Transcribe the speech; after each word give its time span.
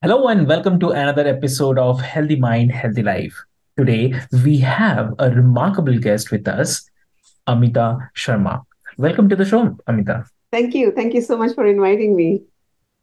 Hello, 0.00 0.28
and 0.28 0.46
welcome 0.46 0.78
to 0.78 0.90
another 0.90 1.26
episode 1.26 1.76
of 1.76 2.00
Healthy 2.00 2.36
Mind, 2.36 2.70
Healthy 2.70 3.02
Life. 3.02 3.34
Today, 3.76 4.14
we 4.44 4.56
have 4.58 5.12
a 5.18 5.28
remarkable 5.28 5.98
guest 5.98 6.30
with 6.30 6.46
us, 6.46 6.88
Amita 7.48 7.98
Sharma. 8.14 8.62
Welcome 8.96 9.28
to 9.28 9.34
the 9.34 9.44
show, 9.44 9.76
Amita. 9.88 10.24
Thank 10.52 10.76
you. 10.76 10.92
Thank 10.92 11.14
you 11.14 11.20
so 11.20 11.36
much 11.36 11.52
for 11.56 11.66
inviting 11.66 12.14
me. 12.14 12.42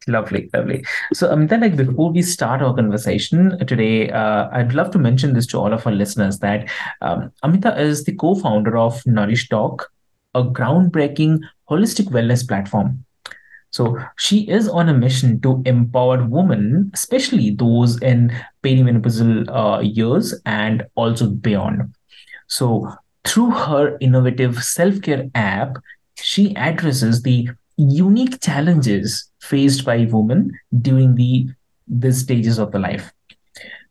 Lovely, 0.08 0.48
lovely. 0.54 0.86
So, 1.12 1.30
Amita, 1.30 1.58
like 1.58 1.76
before 1.76 2.12
we 2.12 2.22
start 2.22 2.62
our 2.62 2.74
conversation 2.74 3.58
today, 3.66 4.08
uh, 4.08 4.48
I'd 4.50 4.72
love 4.72 4.90
to 4.92 4.98
mention 4.98 5.34
this 5.34 5.46
to 5.48 5.58
all 5.58 5.74
of 5.74 5.86
our 5.86 5.92
listeners 5.92 6.38
that 6.38 6.66
um, 7.02 7.30
Amita 7.42 7.78
is 7.78 8.04
the 8.04 8.14
co-founder 8.14 8.78
of 8.78 9.04
Nourish 9.04 9.50
Doc, 9.50 9.92
a 10.34 10.42
groundbreaking 10.42 11.40
holistic 11.68 12.06
wellness 12.06 12.48
platform. 12.48 13.04
So 13.76 13.98
she 14.16 14.48
is 14.48 14.68
on 14.70 14.88
a 14.88 14.94
mission 14.94 15.38
to 15.42 15.62
empower 15.66 16.24
women, 16.24 16.90
especially 16.94 17.50
those 17.50 18.00
in 18.00 18.32
perimenopausal 18.62 19.50
uh, 19.54 19.80
years 19.80 20.34
and 20.46 20.86
also 20.94 21.28
beyond. 21.28 21.94
So 22.46 22.90
through 23.26 23.50
her 23.50 23.98
innovative 24.00 24.64
self-care 24.64 25.28
app, 25.34 25.76
she 26.14 26.56
addresses 26.56 27.20
the 27.20 27.50
unique 27.76 28.40
challenges 28.40 29.30
faced 29.42 29.84
by 29.84 30.06
women 30.10 30.58
during 30.80 31.14
the 31.14 31.50
these 31.86 32.22
stages 32.22 32.58
of 32.58 32.72
the 32.72 32.78
life. 32.78 33.12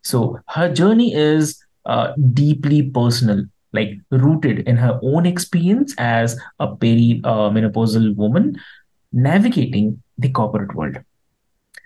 So 0.01 0.39
her 0.47 0.73
journey 0.73 1.13
is 1.13 1.63
uh, 1.85 2.13
deeply 2.33 2.89
personal, 2.89 3.45
like 3.71 3.91
rooted 4.09 4.67
in 4.67 4.77
her 4.77 4.99
own 5.03 5.27
experience 5.27 5.93
as 5.99 6.39
a 6.59 6.69
perimenopausal 6.69 8.09
uh, 8.09 8.13
woman 8.15 8.57
navigating 9.15 10.03
the 10.17 10.29
corporate 10.29 10.75
world. 10.75 10.97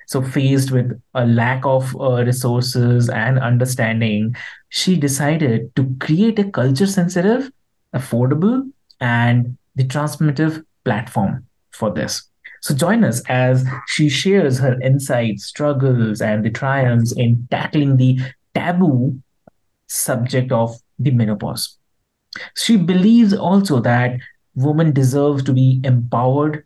So, 0.07 0.23
faced 0.23 0.71
with 0.71 0.99
a 1.13 1.25
lack 1.25 1.63
of 1.65 1.95
uh, 2.01 2.25
resources 2.25 3.09
and 3.09 3.37
understanding, 3.37 4.35
she 4.69 4.97
decided 4.97 5.75
to 5.75 5.95
create 5.99 6.39
a 6.39 6.49
culture 6.49 6.87
sensitive, 6.87 7.51
affordable, 7.93 8.71
and 8.99 9.55
the 9.75 9.83
transformative 9.83 10.65
platform 10.83 11.45
for 11.71 11.91
this. 11.91 12.23
So, 12.61 12.73
join 12.73 13.03
us 13.03 13.21
as 13.29 13.67
she 13.85 14.09
shares 14.09 14.57
her 14.57 14.81
insights, 14.81 15.45
struggles, 15.45 16.21
and 16.21 16.43
the 16.43 16.49
triumphs 16.49 17.11
in 17.11 17.47
tackling 17.51 17.97
the 17.97 18.19
taboo 18.55 19.21
subject 19.85 20.51
of 20.51 20.75
the 20.97 21.11
menopause. 21.11 21.77
She 22.57 22.77
believes 22.77 23.33
also 23.33 23.79
that 23.81 24.19
women 24.55 24.91
deserve 24.91 25.45
to 25.45 25.53
be 25.53 25.81
empowered 25.83 26.65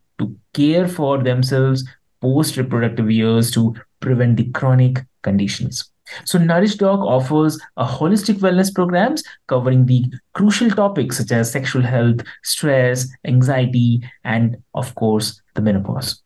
care 0.53 0.87
for 0.87 1.17
themselves 1.21 1.83
post 2.21 2.57
reproductive 2.57 3.11
years 3.11 3.51
to 3.51 3.75
prevent 3.99 4.37
the 4.37 4.49
chronic 4.51 5.05
conditions. 5.21 5.89
So, 6.25 6.37
Nourish 6.37 6.75
Doc 6.75 6.99
offers 6.99 7.59
a 7.77 7.85
holistic 7.85 8.35
wellness 8.35 8.73
programs 8.73 9.23
covering 9.47 9.85
the 9.85 10.05
crucial 10.33 10.69
topics 10.69 11.17
such 11.17 11.31
as 11.31 11.51
sexual 11.51 11.81
health, 11.81 12.21
stress, 12.43 13.07
anxiety, 13.25 14.01
and 14.23 14.57
of 14.73 14.93
course, 14.95 15.41
the 15.55 15.61
menopause. 15.61 16.21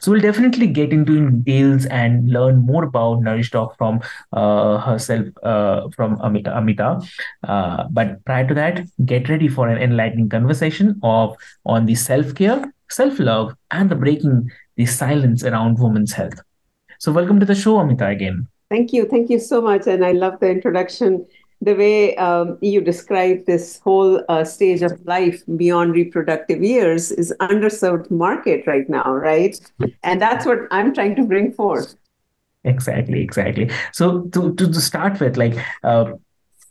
So 0.00 0.12
we'll 0.12 0.20
definitely 0.20 0.66
get 0.66 0.92
into 0.92 1.30
details 1.30 1.86
and 1.86 2.30
learn 2.30 2.58
more 2.58 2.84
about 2.84 3.22
Nourish 3.22 3.50
Doc 3.50 3.78
from 3.78 4.00
uh, 4.32 4.78
herself, 4.78 5.26
uh, 5.42 5.88
from 5.96 6.20
Amita. 6.20 6.56
Amita. 6.56 7.00
Uh, 7.42 7.84
but 7.90 8.22
prior 8.26 8.46
to 8.46 8.54
that, 8.54 8.86
get 9.06 9.28
ready 9.30 9.48
for 9.48 9.68
an 9.68 9.80
enlightening 9.80 10.28
conversation 10.28 11.00
of 11.02 11.34
on 11.64 11.86
the 11.86 11.94
self 11.94 12.34
care, 12.34 12.62
self 12.90 13.18
love, 13.18 13.54
and 13.70 13.90
the 13.90 13.94
breaking 13.94 14.50
the 14.76 14.86
silence 14.86 15.44
around 15.44 15.78
women's 15.78 16.12
health. 16.12 16.40
So 16.98 17.12
welcome 17.12 17.40
to 17.40 17.46
the 17.46 17.54
show, 17.54 17.78
Amita, 17.78 18.06
again. 18.06 18.48
Thank 18.68 18.92
you, 18.92 19.06
thank 19.06 19.30
you 19.30 19.38
so 19.38 19.60
much, 19.60 19.86
and 19.86 20.04
I 20.04 20.12
love 20.12 20.38
the 20.40 20.50
introduction 20.50 21.26
the 21.62 21.74
way 21.74 22.16
um, 22.16 22.58
you 22.62 22.80
describe 22.80 23.44
this 23.44 23.80
whole 23.80 24.24
uh, 24.28 24.44
stage 24.44 24.82
of 24.82 24.98
life 25.04 25.42
beyond 25.56 25.92
reproductive 25.92 26.62
years 26.62 27.12
is 27.12 27.34
underserved 27.40 28.10
market 28.10 28.66
right 28.66 28.88
now 28.88 29.12
right? 29.12 29.60
And 30.02 30.20
that's 30.22 30.46
what 30.46 30.60
i'm 30.70 30.94
trying 30.94 31.16
to 31.16 31.24
bring 31.24 31.52
forth. 31.52 31.96
Exactly 32.64 33.22
exactly. 33.22 33.70
So 33.92 34.22
to, 34.22 34.54
to, 34.54 34.72
to 34.72 34.80
start 34.80 35.20
with 35.20 35.36
like 35.36 35.54
uh, 35.82 36.12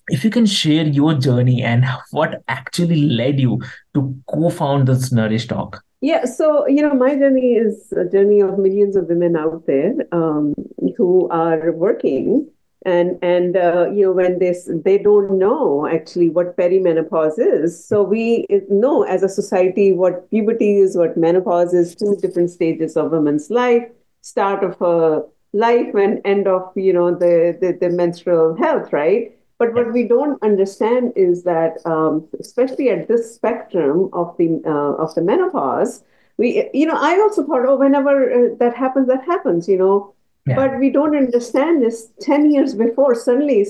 if 0.08 0.24
you 0.24 0.31
can 0.31 0.46
share 0.46 0.85
your 0.85 1.13
journey 1.13 1.62
and 1.62 1.85
what 2.12 2.41
actually 2.47 3.03
led 3.03 3.40
you 3.40 3.62
to 3.94 4.16
co-found 4.28 4.88
this 4.88 5.12
nourish 5.12 5.47
doc 5.47 5.84
yeah 6.01 6.25
so 6.25 6.67
you 6.67 6.81
know 6.81 6.93
my 6.93 7.15
journey 7.15 7.53
is 7.53 7.91
a 7.93 8.05
journey 8.05 8.39
of 8.39 8.57
millions 8.57 8.95
of 8.95 9.07
women 9.07 9.35
out 9.35 9.65
there 9.67 9.93
um, 10.11 10.53
who 10.97 11.27
are 11.29 11.71
working. 11.71 12.49
And 12.85 13.19
and 13.21 13.57
uh, 13.57 13.91
you 13.93 14.03
know 14.03 14.13
when 14.13 14.39
this 14.39 14.69
they 14.85 14.97
don't 14.97 15.37
know 15.37 15.85
actually 15.85 16.29
what 16.29 16.55
perimenopause 16.55 17.37
is. 17.37 17.85
So 17.85 18.03
we 18.03 18.45
know 18.69 19.03
as 19.03 19.21
a 19.21 19.27
society 19.27 19.91
what 19.91 20.29
puberty 20.29 20.77
is 20.77 20.95
what 20.95 21.17
menopause 21.17 21.73
is 21.73 21.93
two 21.93 22.16
different 22.21 22.51
stages 22.51 22.95
of 22.95 23.11
women's 23.11 23.49
life 23.49 23.83
start 24.21 24.63
of 24.63 24.77
her 24.79 25.23
life 25.51 25.93
and 25.93 26.21
end 26.23 26.47
of 26.47 26.71
you 26.75 26.93
know 26.93 27.11
the 27.11 27.57
the, 27.59 27.77
the 27.81 27.89
menstrual 27.89 28.55
health 28.55 28.93
right 28.93 29.35
but 29.59 29.74
what 29.74 29.94
we 29.94 30.08
don't 30.08 30.42
understand 30.42 31.14
is 31.16 31.44
that 31.44 31.78
um, 31.86 32.28
especially 32.40 32.90
at 32.90 33.08
this 33.08 33.36
spectrum 33.36 34.09
of 34.14 34.36
the 34.38 34.62
uh, 34.66 34.94
of 35.03 35.14
the 35.16 35.22
menopause 35.22 36.03
we 36.38 36.70
you 36.74 36.86
know 36.86 36.97
i 36.97 37.14
also 37.20 37.46
thought 37.46 37.66
oh 37.68 37.78
whenever 37.78 38.16
uh, 38.31 38.56
that 38.58 38.75
happens 38.75 39.08
that 39.08 39.24
happens 39.25 39.68
you 39.68 39.78
know 39.78 40.14
yeah. 40.50 40.56
But 40.56 40.80
we 40.80 40.90
don't 40.90 41.16
understand 41.16 41.84
this 41.84 42.12
10 42.22 42.52
years 42.52 42.74
before, 42.74 43.14
suddenly 43.14 43.68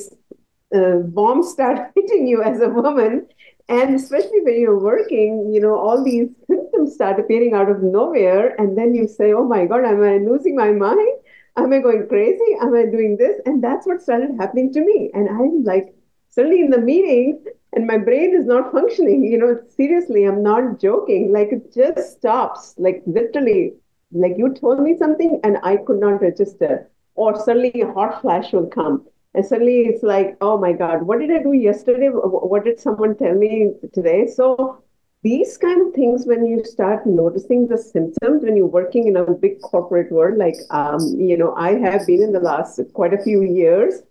uh, 0.74 0.98
bombs 1.04 1.52
start 1.52 1.92
hitting 1.96 2.28
you 2.28 2.42
as 2.42 2.62
a 2.62 2.70
woman. 2.70 3.28
And 3.68 3.94
especially 3.96 4.42
when 4.42 4.60
you're 4.60 4.80
working, 4.80 5.52
you 5.54 5.62
know, 5.62 5.78
all 5.78 6.04
these 6.04 6.30
symptoms 6.48 6.96
start 6.96 7.20
appearing 7.20 7.54
out 7.54 7.70
of 7.70 7.84
nowhere. 7.84 8.56
And 8.60 8.78
then 8.78 8.96
you 8.96 9.08
say, 9.08 9.34
oh 9.34 9.44
my 9.44 9.66
God, 9.66 9.86
am 9.86 10.02
I 10.02 10.18
losing 10.18 10.56
my 10.56 10.72
mind? 10.72 11.20
Am 11.64 11.74
I 11.74 11.80
going 11.80 12.08
crazy? 12.08 12.56
Am 12.62 12.74
I 12.74 12.86
doing 12.86 13.18
this? 13.18 13.40
And 13.46 13.64
that's 13.64 13.86
what 13.86 14.02
started 14.02 14.36
happening 14.40 14.72
to 14.74 14.82
me. 14.82 15.12
And 15.14 15.30
I'm 15.30 15.64
like, 15.64 15.94
suddenly 16.30 16.62
in 16.62 16.70
the 16.70 16.80
meeting, 16.80 17.44
and 17.74 17.86
my 17.86 17.98
brain 17.98 18.34
is 18.34 18.46
not 18.46 18.72
functioning. 18.72 19.24
You 19.24 19.38
know, 19.38 19.60
seriously, 19.76 20.24
I'm 20.24 20.42
not 20.42 20.80
joking. 20.80 21.32
Like 21.32 21.50
it 21.52 21.74
just 21.74 22.14
stops, 22.14 22.76
like 22.78 23.04
literally 23.06 23.74
like 24.12 24.34
you 24.38 24.54
told 24.54 24.80
me 24.82 24.98
something 24.98 25.40
and 25.44 25.58
I 25.64 25.78
could 25.78 26.00
not 26.00 26.22
register. 26.22 26.90
Or 27.16 27.36
suddenly 27.36 27.82
a 27.82 27.92
hot 27.92 28.22
flash 28.22 28.54
will 28.54 28.68
come. 28.68 29.06
And 29.36 29.46
suddenly 29.46 29.82
it's 29.82 30.02
like, 30.02 30.38
oh 30.42 30.58
my 30.58 30.72
God, 30.72 31.04
what 31.04 31.20
did 31.20 31.32
I 31.32 31.44
do 31.44 31.54
yesterday? 31.54 32.08
What 32.08 32.64
did 32.66 32.80
someone 32.80 33.16
tell 33.16 33.36
me 33.36 33.74
today? 33.94 34.26
So 34.26 34.82
these 35.24 35.58
kind 35.58 35.86
of 35.86 35.94
things, 35.94 36.26
when 36.26 36.46
you 36.46 36.64
start 36.64 37.06
noticing 37.06 37.68
the 37.68 37.78
symptoms, 37.78 38.44
when 38.44 38.56
you're 38.56 38.68
working 38.68 39.08
in 39.08 39.18
a 39.18 39.32
big 39.32 39.62
corporate 39.62 40.12
world, 40.12 40.38
like, 40.38 40.56
um, 40.70 41.00
you 41.18 41.38
know, 41.38 41.54
I 41.56 41.74
have 41.74 42.08
been 42.08 42.22
in 42.22 42.32
the 42.32 42.40
last 42.40 42.80
quite 42.94 43.14
a 43.14 43.22
few 43.22 43.44
years, 43.44 44.02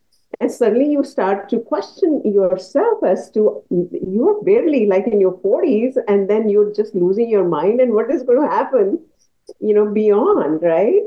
and 0.41 0.53
suddenly 0.53 0.91
you 0.91 1.03
start 1.03 1.49
to 1.49 1.61
question 1.61 2.21
yourself 2.25 3.03
as 3.03 3.31
to 3.31 3.63
you're 3.71 4.43
barely 4.45 4.87
like 4.87 5.07
in 5.07 5.19
your 5.19 5.39
40s, 5.39 5.97
and 6.07 6.29
then 6.29 6.49
you're 6.49 6.73
just 6.75 6.95
losing 6.95 7.31
your 7.31 7.49
mind, 7.49 7.81
and 7.81 7.95
what 7.95 8.11
is 8.11 8.23
going 8.23 8.43
to 8.43 8.55
happen? 8.55 8.99
you 9.61 9.75
know, 9.75 9.87
beyond, 9.87 10.63
right? 10.63 11.03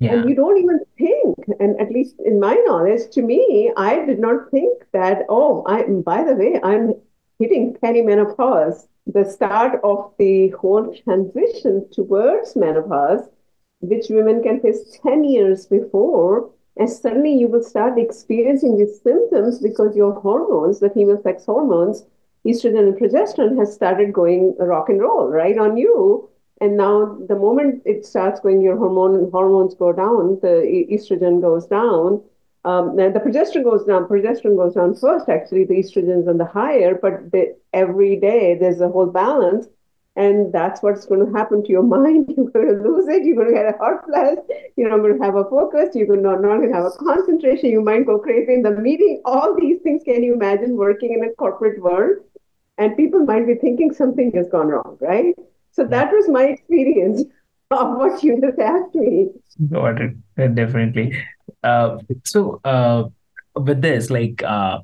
Yeah. 0.00 0.14
And 0.14 0.28
you 0.28 0.34
don't 0.34 0.58
even 0.58 0.80
think, 0.98 1.36
and 1.60 1.80
at 1.80 1.90
least 1.90 2.16
in 2.24 2.40
my 2.40 2.54
knowledge, 2.66 3.10
to 3.12 3.22
me, 3.22 3.72
I 3.76 4.04
did 4.04 4.18
not 4.18 4.50
think 4.50 4.84
that, 4.92 5.22
oh, 5.28 5.64
I 5.66 5.84
by 5.84 6.24
the 6.24 6.34
way, 6.34 6.60
I'm 6.62 6.94
hitting 7.38 7.76
perimenopause, 7.82 8.86
the 9.06 9.24
start 9.24 9.80
of 9.84 10.12
the 10.18 10.48
whole 10.50 10.94
transition 11.04 11.88
towards 11.92 12.56
menopause, 12.56 13.28
which 13.80 14.06
women 14.08 14.42
can 14.42 14.60
face 14.60 14.98
10 15.02 15.24
years 15.24 15.66
before. 15.66 16.50
And 16.76 16.90
suddenly 16.90 17.34
you 17.34 17.48
will 17.48 17.62
start 17.62 17.98
experiencing 17.98 18.76
these 18.76 19.00
symptoms 19.00 19.60
because 19.60 19.94
your 19.94 20.12
hormones, 20.12 20.80
the 20.80 20.90
female 20.90 21.22
sex 21.22 21.44
hormones, 21.44 22.04
estrogen 22.46 22.88
and 22.88 22.96
progesterone, 22.96 23.58
has 23.58 23.72
started 23.72 24.12
going 24.12 24.56
rock 24.58 24.88
and 24.88 25.00
roll 25.00 25.28
right 25.28 25.56
on 25.56 25.76
you. 25.76 26.28
And 26.60 26.76
now, 26.76 27.18
the 27.28 27.36
moment 27.36 27.82
it 27.84 28.06
starts 28.06 28.40
going, 28.40 28.62
your 28.62 28.76
hormone 28.76 29.30
hormones 29.30 29.74
go 29.74 29.92
down, 29.92 30.38
the 30.40 30.86
estrogen 30.90 31.40
goes 31.40 31.66
down, 31.66 32.22
um, 32.64 32.98
and 32.98 33.14
the 33.14 33.20
progesterone 33.20 33.64
goes 33.64 33.84
down. 33.84 34.06
Progesterone 34.06 34.56
goes 34.56 34.74
down 34.74 34.94
first. 34.94 35.28
Actually, 35.28 35.64
the 35.64 35.74
estrogens 35.74 36.28
on 36.28 36.38
the 36.38 36.46
higher, 36.46 36.94
but 36.94 37.30
the, 37.30 37.56
every 37.74 38.16
day 38.16 38.56
there's 38.58 38.80
a 38.80 38.88
whole 38.88 39.06
balance, 39.06 39.66
and 40.16 40.50
that's 40.50 40.82
what's 40.82 41.04
going 41.04 41.26
to 41.26 41.32
happen 41.38 41.62
to 41.62 41.70
your 41.70 41.82
mind. 41.96 42.32
You're 42.34 42.50
going 42.50 42.68
to 42.68 42.88
lose 42.88 43.06
it. 43.08 43.24
You're 43.24 43.36
going 43.36 43.48
to 43.48 43.54
get 43.54 43.74
a 43.74 43.76
heart 43.76 44.06
flash. 44.06 44.38
You're 44.76 44.88
not 44.88 44.98
going 44.98 45.18
to 45.18 45.24
have 45.24 45.36
a 45.36 45.44
focus. 45.44 45.94
You're 45.94 46.16
not, 46.16 46.40
not 46.40 46.56
going 46.56 46.70
to 46.70 46.74
have 46.74 46.86
a 46.86 46.90
concentration. 46.92 47.68
You 47.68 47.82
might 47.82 48.06
go 48.06 48.18
crazy 48.18 48.54
in 48.54 48.62
the 48.62 48.70
meeting. 48.70 49.20
All 49.26 49.54
these 49.54 49.80
things. 49.82 50.02
Can 50.02 50.22
you 50.22 50.32
imagine 50.32 50.76
working 50.76 51.12
in 51.12 51.22
a 51.22 51.34
corporate 51.34 51.82
world? 51.82 52.24
And 52.78 52.96
people 52.96 53.20
might 53.20 53.46
be 53.46 53.54
thinking 53.56 53.92
something 53.92 54.32
has 54.32 54.48
gone 54.48 54.68
wrong, 54.68 54.96
right? 55.00 55.34
So 55.72 55.84
that 55.84 56.10
was 56.12 56.28
my 56.28 56.44
experience 56.44 57.22
of 57.70 57.98
what 57.98 58.22
you 58.22 58.40
just 58.40 58.58
asked 58.58 58.94
me. 58.94 59.28
Got 59.70 60.00
it. 60.00 60.54
Definitely. 60.54 61.14
Uh, 61.64 61.98
so 62.24 62.60
uh, 62.64 63.04
with 63.56 63.82
this, 63.82 64.10
like 64.10 64.42
uh, 64.42 64.80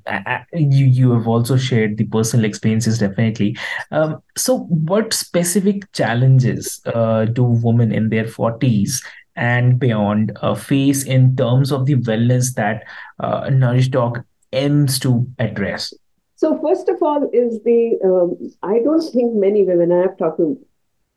you 0.53 0.87
you 0.87 1.13
have 1.13 1.29
also 1.29 1.57
shared 1.57 1.97
the 1.97 2.07
personal 2.07 2.45
experiences, 2.45 2.99
definitely. 2.99 3.57
Um, 3.91 4.23
so 4.37 4.61
what 4.89 5.13
specific 5.13 5.91
challenges 5.93 6.81
uh, 6.87 7.25
do 7.27 7.45
women 7.45 7.93
in 7.93 8.09
their 8.11 8.27
forties 8.27 9.05
and 9.37 9.79
beyond 9.79 10.37
uh, 10.43 10.55
face 10.55 11.05
in 11.05 11.37
terms 11.37 11.73
of 11.73 11.87
the 11.87 11.97
wellness 11.97 12.55
that 12.55 12.85
uh, 13.19 13.51
Nourish 13.51 13.89
Doc 13.89 14.25
aims 14.53 14.99
to 15.01 15.27
address? 15.39 15.93
So 16.37 16.59
first 16.63 16.89
of 16.89 17.03
all, 17.03 17.29
is 17.33 17.61
the 17.65 17.99
um, 18.05 18.51
I 18.63 18.79
don't 18.83 19.03
think 19.13 19.35
many 19.35 19.65
women 19.65 19.93
I 19.93 20.03
have 20.03 20.17
talked 20.17 20.39
to 20.39 20.59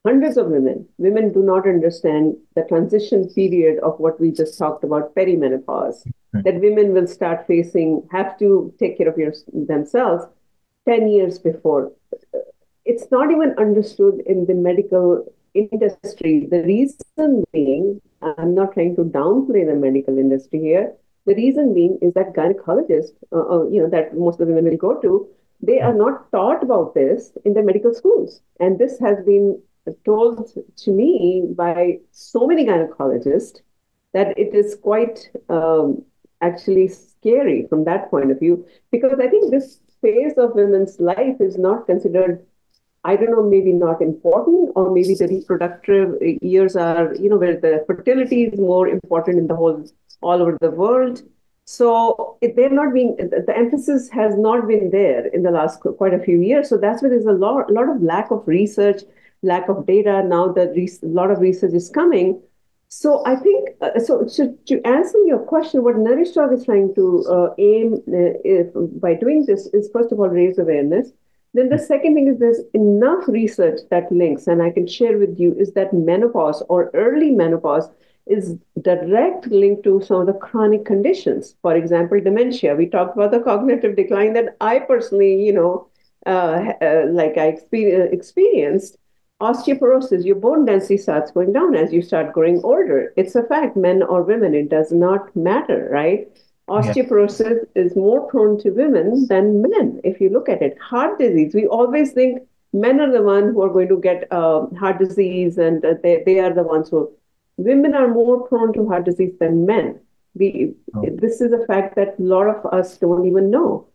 hundreds 0.06 0.38
of 0.38 0.48
women, 0.48 0.88
women 0.98 1.32
do 1.32 1.42
not 1.42 1.68
understand 1.68 2.36
the 2.56 2.64
transition 2.64 3.30
period 3.30 3.80
of 3.80 4.00
what 4.00 4.20
we 4.20 4.32
just 4.32 4.58
talked 4.58 4.84
about, 4.84 5.16
perimenopause, 5.16 6.06
that 6.34 6.60
women 6.60 6.94
will 6.94 7.08
start 7.08 7.48
facing, 7.48 8.06
have 8.12 8.38
to 8.40 8.74
take 8.80 8.98
care 8.98 9.08
of 9.08 9.18
your, 9.18 9.34
themselves 9.54 10.26
10 10.88 11.08
years 11.08 11.40
before. 11.40 11.92
It's 12.86 13.10
not 13.12 13.32
even 13.32 13.56
understood 13.58 14.22
in 14.26 14.46
the 14.46 14.54
medical 14.54 15.26
industry. 15.54 16.48
The 16.50 16.64
reason 16.64 17.46
being, 17.54 18.02
I'm 18.22 18.54
not 18.54 18.74
trying 18.74 18.96
to 18.98 19.04
downplay 19.04 19.66
the 19.66 19.76
medical 19.76 20.18
industry 20.18 20.60
here. 20.60 20.94
The 21.26 21.36
reason 21.36 21.74
being 21.74 21.98
is 22.02 22.14
that 22.16 22.34
gynecologists, 22.34 23.14
uh, 23.32 23.40
uh, 23.40 23.68
you 23.70 23.82
know, 23.82 23.90
that 23.90 24.18
most 24.18 24.42
of 24.42 24.48
the 24.48 24.54
women 24.54 24.72
will 24.72 24.78
go 24.78 25.00
to, 25.00 25.30
they 25.62 25.80
are 25.80 25.94
not 25.94 26.30
taught 26.32 26.62
about 26.62 26.94
this 26.94 27.32
in 27.46 27.54
the 27.54 27.64
medical 27.64 27.94
schools. 27.94 28.42
And 28.60 28.78
this 28.78 29.00
has 29.00 29.24
been 29.24 29.62
told 30.06 30.52
to 30.78 30.92
me 30.92 31.44
by 31.56 32.00
so 32.12 32.48
many 32.48 32.66
gynecologists 32.66 33.62
that 34.14 34.38
it 34.38 34.54
is 34.54 34.76
quite 34.76 35.30
um, 35.50 36.04
actually 36.42 36.88
scary 36.88 37.66
from 37.70 37.84
that 37.86 38.10
point 38.10 38.32
of 38.32 38.40
view 38.40 38.66
because 38.92 39.20
I 39.20 39.28
think 39.28 39.52
this 39.52 39.80
phase 40.02 40.34
of 40.38 40.56
women's 40.56 41.00
life 41.00 41.38
is 41.40 41.58
not 41.58 41.86
considered. 41.86 42.46
I 43.06 43.18
don't 43.18 43.32
know, 43.32 43.44
maybe 43.44 43.74
not 43.74 44.02
important, 44.02 44.72
or 44.76 44.90
maybe 44.90 45.14
the 45.14 45.28
reproductive 45.28 46.16
years 46.42 46.78
are, 46.78 47.14
you 47.16 47.30
know, 47.30 47.38
where 47.38 47.60
the 47.60 47.84
fertility 47.86 48.44
is 48.44 48.58
more 48.58 48.88
important 48.88 49.40
in 49.40 49.48
the 49.48 49.56
whole, 49.56 49.84
all 50.22 50.42
over 50.42 50.58
the 50.62 50.72
world. 50.72 51.22
So 51.66 52.38
they're 52.42 52.70
not 52.70 52.94
being, 52.94 53.18
the 53.18 53.54
emphasis 53.58 54.10
has 54.12 54.38
not 54.38 54.68
been 54.70 54.90
there 54.90 55.28
in 55.28 55.44
the 55.44 55.52
last 55.52 55.82
quite 55.82 56.14
a 56.14 56.20
few 56.20 56.40
years. 56.42 56.70
So 56.70 56.78
that's 56.78 57.02
why 57.02 57.10
there's 57.10 57.26
a 57.26 57.34
lot, 57.34 57.70
a 57.70 57.74
lot 57.74 57.90
of 57.90 58.02
lack 58.02 58.32
of 58.32 58.48
research 58.48 59.02
lack 59.44 59.70
of 59.70 59.86
data. 59.86 60.24
Now 60.24 60.52
that 60.54 60.76
a 60.76 61.06
lot 61.06 61.32
of 61.32 61.40
research 61.40 61.74
is 61.74 61.90
coming. 61.90 62.42
So 62.88 63.24
I 63.26 63.36
think, 63.36 63.70
uh, 63.82 64.00
so, 64.00 64.28
so, 64.28 64.56
to 64.68 64.82
answer 64.86 65.18
your 65.26 65.40
question, 65.40 65.84
what 65.84 65.98
Nourish 65.98 66.38
is 66.38 66.66
trying 66.66 66.94
to 66.94 67.26
uh, 67.28 67.54
aim 67.58 67.96
uh, 68.08 68.38
if, 68.46 68.68
by 69.02 69.16
doing 69.16 69.46
this 69.46 69.66
is 69.74 69.90
first 69.92 70.12
of 70.12 70.20
all 70.20 70.30
raise 70.30 70.60
awareness. 70.60 71.12
Then 71.56 71.70
the 71.70 71.80
second 71.80 72.16
thing 72.16 72.28
is 72.28 72.40
there's 72.40 72.62
enough 72.74 73.28
research 73.28 73.80
that 73.90 74.12
links, 74.12 74.48
and 74.48 74.62
I 74.62 74.72
can 74.72 74.88
share 74.88 75.18
with 75.18 75.40
you, 75.40 75.54
is 75.54 75.74
that 75.74 75.94
menopause 75.94 76.64
or 76.70 76.90
early 76.94 77.32
menopause 77.32 77.90
is 78.26 78.56
direct 78.82 79.48
link 79.48 79.84
to 79.84 80.02
some 80.02 80.22
of 80.22 80.28
the 80.28 80.34
chronic 80.34 80.86
conditions. 80.86 81.56
For 81.62 81.76
example, 81.76 82.20
dementia. 82.22 82.76
We 82.76 82.88
talked 82.88 83.16
about 83.16 83.32
the 83.32 83.40
cognitive 83.40 83.96
decline 83.96 84.34
that 84.34 84.56
I 84.62 84.80
personally, 84.80 85.44
you 85.44 85.54
know, 85.54 85.88
uh, 86.26 86.74
uh, 86.82 87.06
like 87.10 87.38
I 87.38 87.58
experienced 88.12 88.98
osteoporosis, 89.48 90.26
your 90.26 90.36
bone 90.36 90.66
density 90.66 90.98
starts 90.98 91.32
going 91.32 91.52
down 91.54 91.76
as 91.76 91.92
you 91.92 92.02
start 92.02 92.34
growing 92.34 92.62
older. 92.64 93.14
It's 93.18 93.36
a 93.36 93.44
fact, 93.44 93.76
men 93.76 94.04
or 94.04 94.24
women, 94.24 94.54
it 94.54 94.70
does 94.70 94.92
not 94.92 95.36
matter, 95.36 95.90
right? 95.92 96.28
Osteoporosis 96.70 97.60
yeah. 97.76 97.84
is 97.84 97.96
more 97.96 98.22
prone 98.30 98.58
to 98.62 98.72
women 98.72 99.28
than 99.28 99.62
men. 99.62 100.00
If 100.04 100.22
you 100.22 100.30
look 100.30 100.48
at 100.48 100.62
it, 100.62 100.78
heart 100.80 101.20
disease, 101.20 101.54
we 101.54 101.68
always 101.68 102.14
think 102.14 102.42
men 102.72 103.02
are 103.02 103.12
the 103.12 103.22
ones 103.22 103.54
who 103.54 103.62
are 103.64 103.74
going 103.78 103.90
to 103.90 104.00
get 104.00 104.28
uh, 104.32 104.68
heart 104.80 104.98
disease 105.00 105.58
and 105.58 105.84
uh, 105.84 105.96
they, 106.02 106.24
they 106.26 106.40
are 106.40 106.54
the 106.54 106.64
ones 106.64 106.90
who, 106.90 107.12
women 107.58 107.94
are 107.94 108.08
more 108.08 108.48
prone 108.48 108.74
to 108.74 108.88
heart 108.88 109.06
disease 109.06 109.34
than 109.40 109.66
men. 109.66 110.00
We, 110.36 110.74
oh. 110.96 111.06
This 111.22 111.42
is 111.42 111.52
a 111.54 111.66
fact 111.66 111.96
that 111.98 112.16
a 112.18 112.24
lot 112.24 112.48
of 112.48 112.66
us 112.74 112.98
don't 112.98 113.28
even 113.28 113.52
know. 113.52 113.88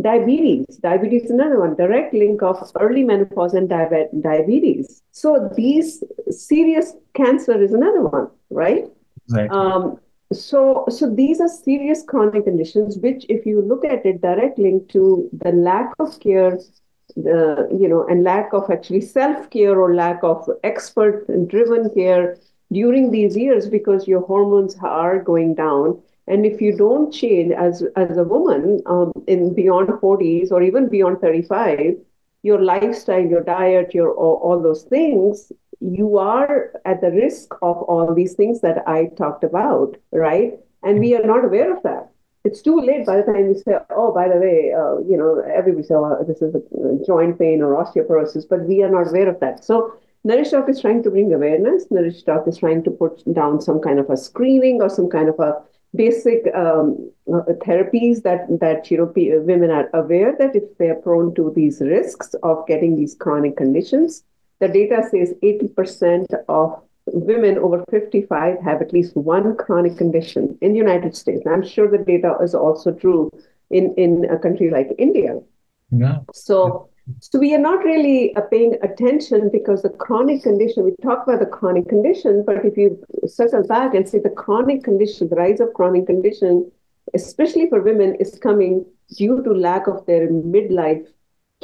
Diabetes. 0.00 0.76
Diabetes 0.78 1.24
is 1.24 1.30
another 1.30 1.58
one. 1.60 1.74
Direct 1.76 2.14
link 2.14 2.42
of 2.42 2.70
early 2.80 3.04
menopause 3.04 3.54
and 3.54 3.68
diabetes. 3.68 5.02
So 5.12 5.50
these 5.56 6.02
serious 6.30 6.94
cancer 7.14 7.60
is 7.60 7.72
another 7.72 8.02
one, 8.02 8.28
right? 8.50 8.84
Exactly. 9.26 9.58
Um, 9.58 9.98
so, 10.32 10.86
so 10.88 11.14
these 11.14 11.40
are 11.40 11.48
serious 11.48 12.02
chronic 12.02 12.44
conditions, 12.44 12.98
which, 12.98 13.26
if 13.28 13.46
you 13.46 13.62
look 13.62 13.84
at 13.84 14.04
it, 14.04 14.20
direct 14.20 14.58
link 14.58 14.88
to 14.90 15.28
the 15.32 15.52
lack 15.52 15.92
of 15.98 16.18
care, 16.20 16.58
the 17.14 17.68
you 17.70 17.88
know, 17.88 18.06
and 18.06 18.24
lack 18.24 18.52
of 18.52 18.70
actually 18.70 19.02
self 19.02 19.48
care 19.50 19.80
or 19.80 19.94
lack 19.94 20.22
of 20.24 20.48
expert-driven 20.64 21.90
care 21.90 22.38
during 22.72 23.10
these 23.10 23.36
years 23.36 23.68
because 23.68 24.08
your 24.08 24.20
hormones 24.22 24.76
are 24.82 25.22
going 25.22 25.54
down 25.54 26.02
and 26.26 26.44
if 26.44 26.60
you 26.60 26.76
don't 26.76 27.12
change 27.12 27.52
as 27.52 27.84
as 27.96 28.16
a 28.16 28.24
woman 28.24 28.82
um, 28.86 29.12
in 29.26 29.54
beyond 29.54 29.88
40s 29.88 30.50
or 30.50 30.62
even 30.62 30.88
beyond 30.88 31.20
35, 31.20 31.96
your 32.42 32.60
lifestyle, 32.62 33.24
your 33.24 33.42
diet, 33.42 33.94
your 33.94 34.12
all, 34.12 34.36
all 34.42 34.60
those 34.60 34.82
things, 34.82 35.52
you 35.80 36.18
are 36.18 36.72
at 36.84 37.00
the 37.00 37.10
risk 37.10 37.54
of 37.62 37.76
all 37.82 38.12
these 38.14 38.34
things 38.34 38.60
that 38.60 38.86
I 38.88 39.06
talked 39.16 39.44
about, 39.44 39.96
right? 40.12 40.54
And 40.82 41.00
we 41.00 41.14
are 41.14 41.26
not 41.26 41.44
aware 41.44 41.76
of 41.76 41.82
that. 41.84 42.10
It's 42.44 42.62
too 42.62 42.80
late 42.80 43.06
by 43.06 43.16
the 43.16 43.24
time 43.24 43.48
you 43.48 43.54
say, 43.58 43.76
oh, 43.90 44.12
by 44.12 44.28
the 44.28 44.36
way, 44.36 44.72
uh, 44.72 44.98
you 45.10 45.16
know, 45.16 45.42
everybody 45.52 45.82
says, 45.82 45.96
oh, 45.98 46.24
this 46.26 46.40
is 46.40 46.54
a 46.54 47.04
joint 47.04 47.38
pain 47.40 47.60
or 47.60 47.74
osteoporosis, 47.74 48.48
but 48.48 48.62
we 48.62 48.82
are 48.84 48.90
not 48.90 49.08
aware 49.08 49.28
of 49.28 49.40
that. 49.40 49.64
So 49.64 49.94
Nourish 50.22 50.50
Doc 50.50 50.68
is 50.68 50.80
trying 50.80 51.02
to 51.02 51.10
bring 51.10 51.32
awareness. 51.32 51.86
Nourish 51.90 52.22
Doc 52.22 52.46
is 52.46 52.58
trying 52.58 52.84
to 52.84 52.90
put 52.90 53.22
down 53.34 53.60
some 53.60 53.80
kind 53.80 53.98
of 53.98 54.10
a 54.10 54.16
screening 54.16 54.80
or 54.80 54.88
some 54.88 55.08
kind 55.08 55.28
of 55.28 55.38
a 55.40 55.60
basic 55.96 56.46
um, 56.54 57.10
uh, 57.32 57.42
therapies 57.64 58.22
that 58.22 58.46
that 58.60 58.90
you 58.90 58.98
know 58.98 59.12
women 59.44 59.70
are 59.70 59.88
aware 59.94 60.34
that 60.38 60.54
if 60.54 60.64
they 60.78 60.88
are 60.88 60.94
prone 60.96 61.34
to 61.34 61.52
these 61.54 61.80
risks 61.80 62.34
of 62.42 62.66
getting 62.66 62.96
these 62.96 63.14
chronic 63.14 63.56
conditions, 63.56 64.24
the 64.60 64.68
data 64.68 65.02
says 65.10 65.34
80% 65.42 66.26
of 66.48 66.82
women 67.06 67.58
over 67.58 67.84
55 67.90 68.60
have 68.60 68.82
at 68.82 68.92
least 68.92 69.16
one 69.16 69.56
chronic 69.56 69.96
condition 69.96 70.58
in 70.60 70.72
the 70.72 70.78
United 70.78 71.16
States. 71.16 71.46
I'm 71.46 71.66
sure 71.66 71.88
the 71.88 71.98
data 71.98 72.36
is 72.42 72.54
also 72.54 72.92
true 72.92 73.30
in 73.70 73.94
in 73.94 74.26
a 74.30 74.38
country 74.38 74.70
like 74.70 74.88
India. 74.98 75.40
Yeah. 75.90 76.18
So 76.32 76.88
so 77.20 77.38
we 77.38 77.54
are 77.54 77.60
not 77.60 77.84
really 77.84 78.34
uh, 78.34 78.40
paying 78.42 78.76
attention 78.82 79.48
because 79.52 79.82
the 79.82 79.90
chronic 79.90 80.42
condition, 80.42 80.84
we 80.84 80.92
talk 81.02 81.22
about 81.22 81.40
the 81.40 81.46
chronic 81.46 81.88
condition, 81.88 82.42
but 82.44 82.64
if 82.64 82.76
you 82.76 83.02
circle 83.26 83.62
back 83.62 83.94
and 83.94 84.08
see 84.08 84.18
the 84.18 84.30
chronic 84.30 84.82
condition, 84.82 85.28
the 85.28 85.36
rise 85.36 85.60
of 85.60 85.72
chronic 85.72 86.06
condition, 86.06 86.70
especially 87.14 87.68
for 87.68 87.80
women, 87.80 88.16
is 88.16 88.38
coming 88.38 88.84
due 89.16 89.42
to 89.42 89.52
lack 89.52 89.86
of 89.86 90.04
their 90.06 90.28
midlife 90.28 91.06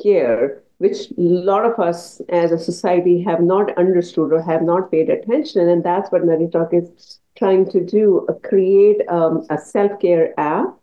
care, 0.01 0.63
which 0.79 1.11
a 1.11 1.21
lot 1.21 1.65
of 1.65 1.79
us 1.79 2.21
as 2.29 2.53
a 2.53 2.59
society 2.59 3.21
have 3.23 3.41
not 3.41 3.77
understood 3.77 4.33
or 4.33 4.43
have 4.43 4.63
not 4.63 4.91
paid 4.93 5.11
attention. 5.11 5.69
And 5.69 5.83
that's 5.83 6.11
what 6.13 6.25
Nourish 6.25 6.51
Doc 6.51 6.73
is 6.73 7.19
trying 7.37 7.69
to 7.71 7.85
do 7.85 8.27
uh, 8.29 8.35
create 8.47 9.01
um, 9.09 9.45
a 9.51 9.59
self-care 9.59 10.39
app 10.39 10.77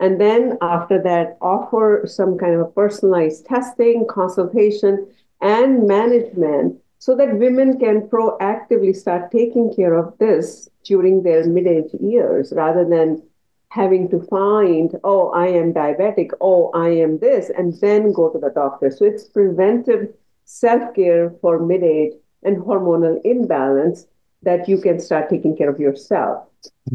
and 0.00 0.20
then 0.20 0.58
after 0.60 1.00
that 1.02 1.36
offer 1.40 2.02
some 2.06 2.36
kind 2.36 2.54
of 2.54 2.60
a 2.60 2.70
personalized 2.70 3.46
testing 3.46 4.06
consultation 4.08 5.06
and 5.40 5.86
management 5.86 6.76
so 6.98 7.14
that 7.14 7.38
women 7.38 7.78
can 7.78 8.02
proactively 8.08 8.94
start 8.96 9.30
taking 9.30 9.72
care 9.74 9.94
of 9.94 10.16
this 10.18 10.68
during 10.84 11.22
their 11.22 11.46
mid-age 11.46 11.92
years 12.00 12.52
rather 12.56 12.84
than 12.84 13.22
having 13.68 14.08
to 14.08 14.20
find 14.22 14.96
oh 15.04 15.30
i 15.30 15.46
am 15.46 15.72
diabetic 15.72 16.30
oh 16.40 16.70
i 16.74 16.88
am 16.88 17.18
this 17.18 17.50
and 17.50 17.74
then 17.80 18.12
go 18.12 18.28
to 18.30 18.38
the 18.38 18.50
doctor. 18.50 18.90
So 18.90 19.04
it's 19.04 19.24
preventive 19.24 20.14
self-care 20.44 21.34
for 21.40 21.58
mid-age 21.58 22.12
and 22.42 22.56
hormonal 22.58 23.20
imbalance 23.24 24.06
that 24.42 24.68
you 24.68 24.78
can 24.80 25.00
start 25.00 25.30
taking 25.30 25.56
care 25.56 25.70
of 25.70 25.80
yourself. 25.80 26.46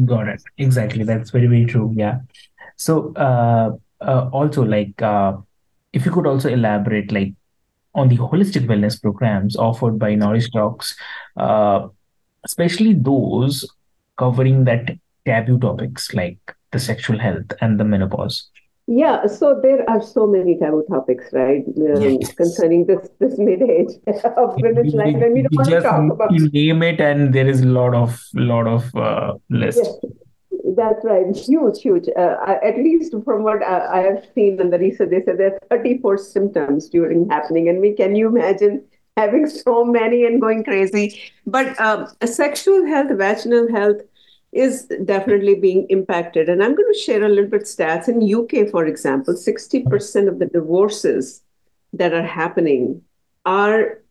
Got 0.04 0.28
it. 0.28 0.40
Exactly. 0.58 1.02
That's 1.02 1.30
very 1.30 1.48
very 1.48 1.64
true. 1.64 1.92
Yeah 1.96 2.20
so 2.80 3.12
uh, 3.16 3.72
uh, 4.00 4.30
also 4.32 4.62
like 4.64 5.00
uh, 5.02 5.36
if 5.92 6.06
you 6.06 6.12
could 6.12 6.26
also 6.26 6.48
elaborate 6.48 7.12
like 7.12 7.34
on 7.94 8.08
the 8.08 8.16
holistic 8.16 8.66
wellness 8.66 9.00
programs 9.00 9.54
offered 9.56 9.98
by 9.98 10.14
Nourish 10.14 10.48
Docs, 10.50 10.96
uh, 11.36 11.88
especially 12.44 12.94
those 12.94 13.68
covering 14.16 14.64
that 14.64 14.96
taboo 15.26 15.58
topics 15.58 16.14
like 16.14 16.38
the 16.72 16.78
sexual 16.78 17.18
health 17.18 17.52
and 17.60 17.78
the 17.78 17.84
menopause. 17.84 18.48
Yeah, 18.86 19.26
so 19.26 19.60
there 19.62 19.88
are 19.88 20.00
so 20.00 20.26
many 20.26 20.56
taboo 20.58 20.84
topics, 20.90 21.26
right, 21.32 21.62
um, 21.66 22.00
Yes. 22.00 22.32
concerning 22.34 22.86
this 22.86 23.10
this 23.20 23.38
mid 23.38 23.60
age 23.62 23.92
of 24.36 24.56
women's 24.56 24.94
life, 24.94 25.14
and 25.14 25.34
we 25.34 25.42
don't 25.42 25.52
we 25.52 25.58
want 25.58 25.68
to 25.68 25.82
talk 25.82 26.12
about. 26.12 26.32
name 26.32 26.82
it 26.82 27.00
and 27.00 27.34
there 27.34 27.46
is 27.46 27.60
a 27.60 27.66
lot 27.66 27.94
of 27.94 28.18
lot 28.34 28.66
of 28.66 28.96
uh, 28.96 29.34
Yes, 29.50 29.76
list. 29.76 30.06
That's 30.76 31.04
right. 31.04 31.34
Huge, 31.34 31.80
huge. 31.80 32.08
Uh, 32.16 32.36
at 32.62 32.76
least 32.76 33.14
from 33.24 33.42
what 33.42 33.62
I, 33.62 33.98
I 33.98 34.02
have 34.02 34.26
seen 34.34 34.60
in 34.60 34.70
the 34.70 34.78
research, 34.78 35.10
they 35.10 35.22
said 35.22 35.38
there 35.38 35.54
are 35.54 35.78
34 35.78 36.18
symptoms 36.18 36.88
during 36.88 37.28
happening, 37.28 37.68
and 37.68 37.80
we 37.80 37.92
can 37.92 38.16
you 38.16 38.28
imagine 38.28 38.84
having 39.16 39.46
so 39.48 39.84
many 39.84 40.24
and 40.24 40.40
going 40.40 40.64
crazy? 40.64 41.20
But 41.46 41.78
um, 41.80 42.08
sexual 42.24 42.86
health, 42.86 43.10
vaginal 43.16 43.70
health 43.70 44.00
is 44.52 44.86
definitely 45.04 45.54
being 45.54 45.86
impacted. 45.90 46.48
And 46.48 46.62
I'm 46.62 46.74
going 46.74 46.92
to 46.92 46.98
share 46.98 47.24
a 47.24 47.28
little 47.28 47.50
bit 47.50 47.62
stats. 47.62 48.08
In 48.08 48.22
UK, 48.22 48.70
for 48.70 48.84
example, 48.86 49.34
60% 49.34 50.28
of 50.28 50.38
the 50.38 50.46
divorces 50.46 51.42
that 51.92 52.12
are 52.12 52.26
happening 52.26 53.02
are 53.44 54.02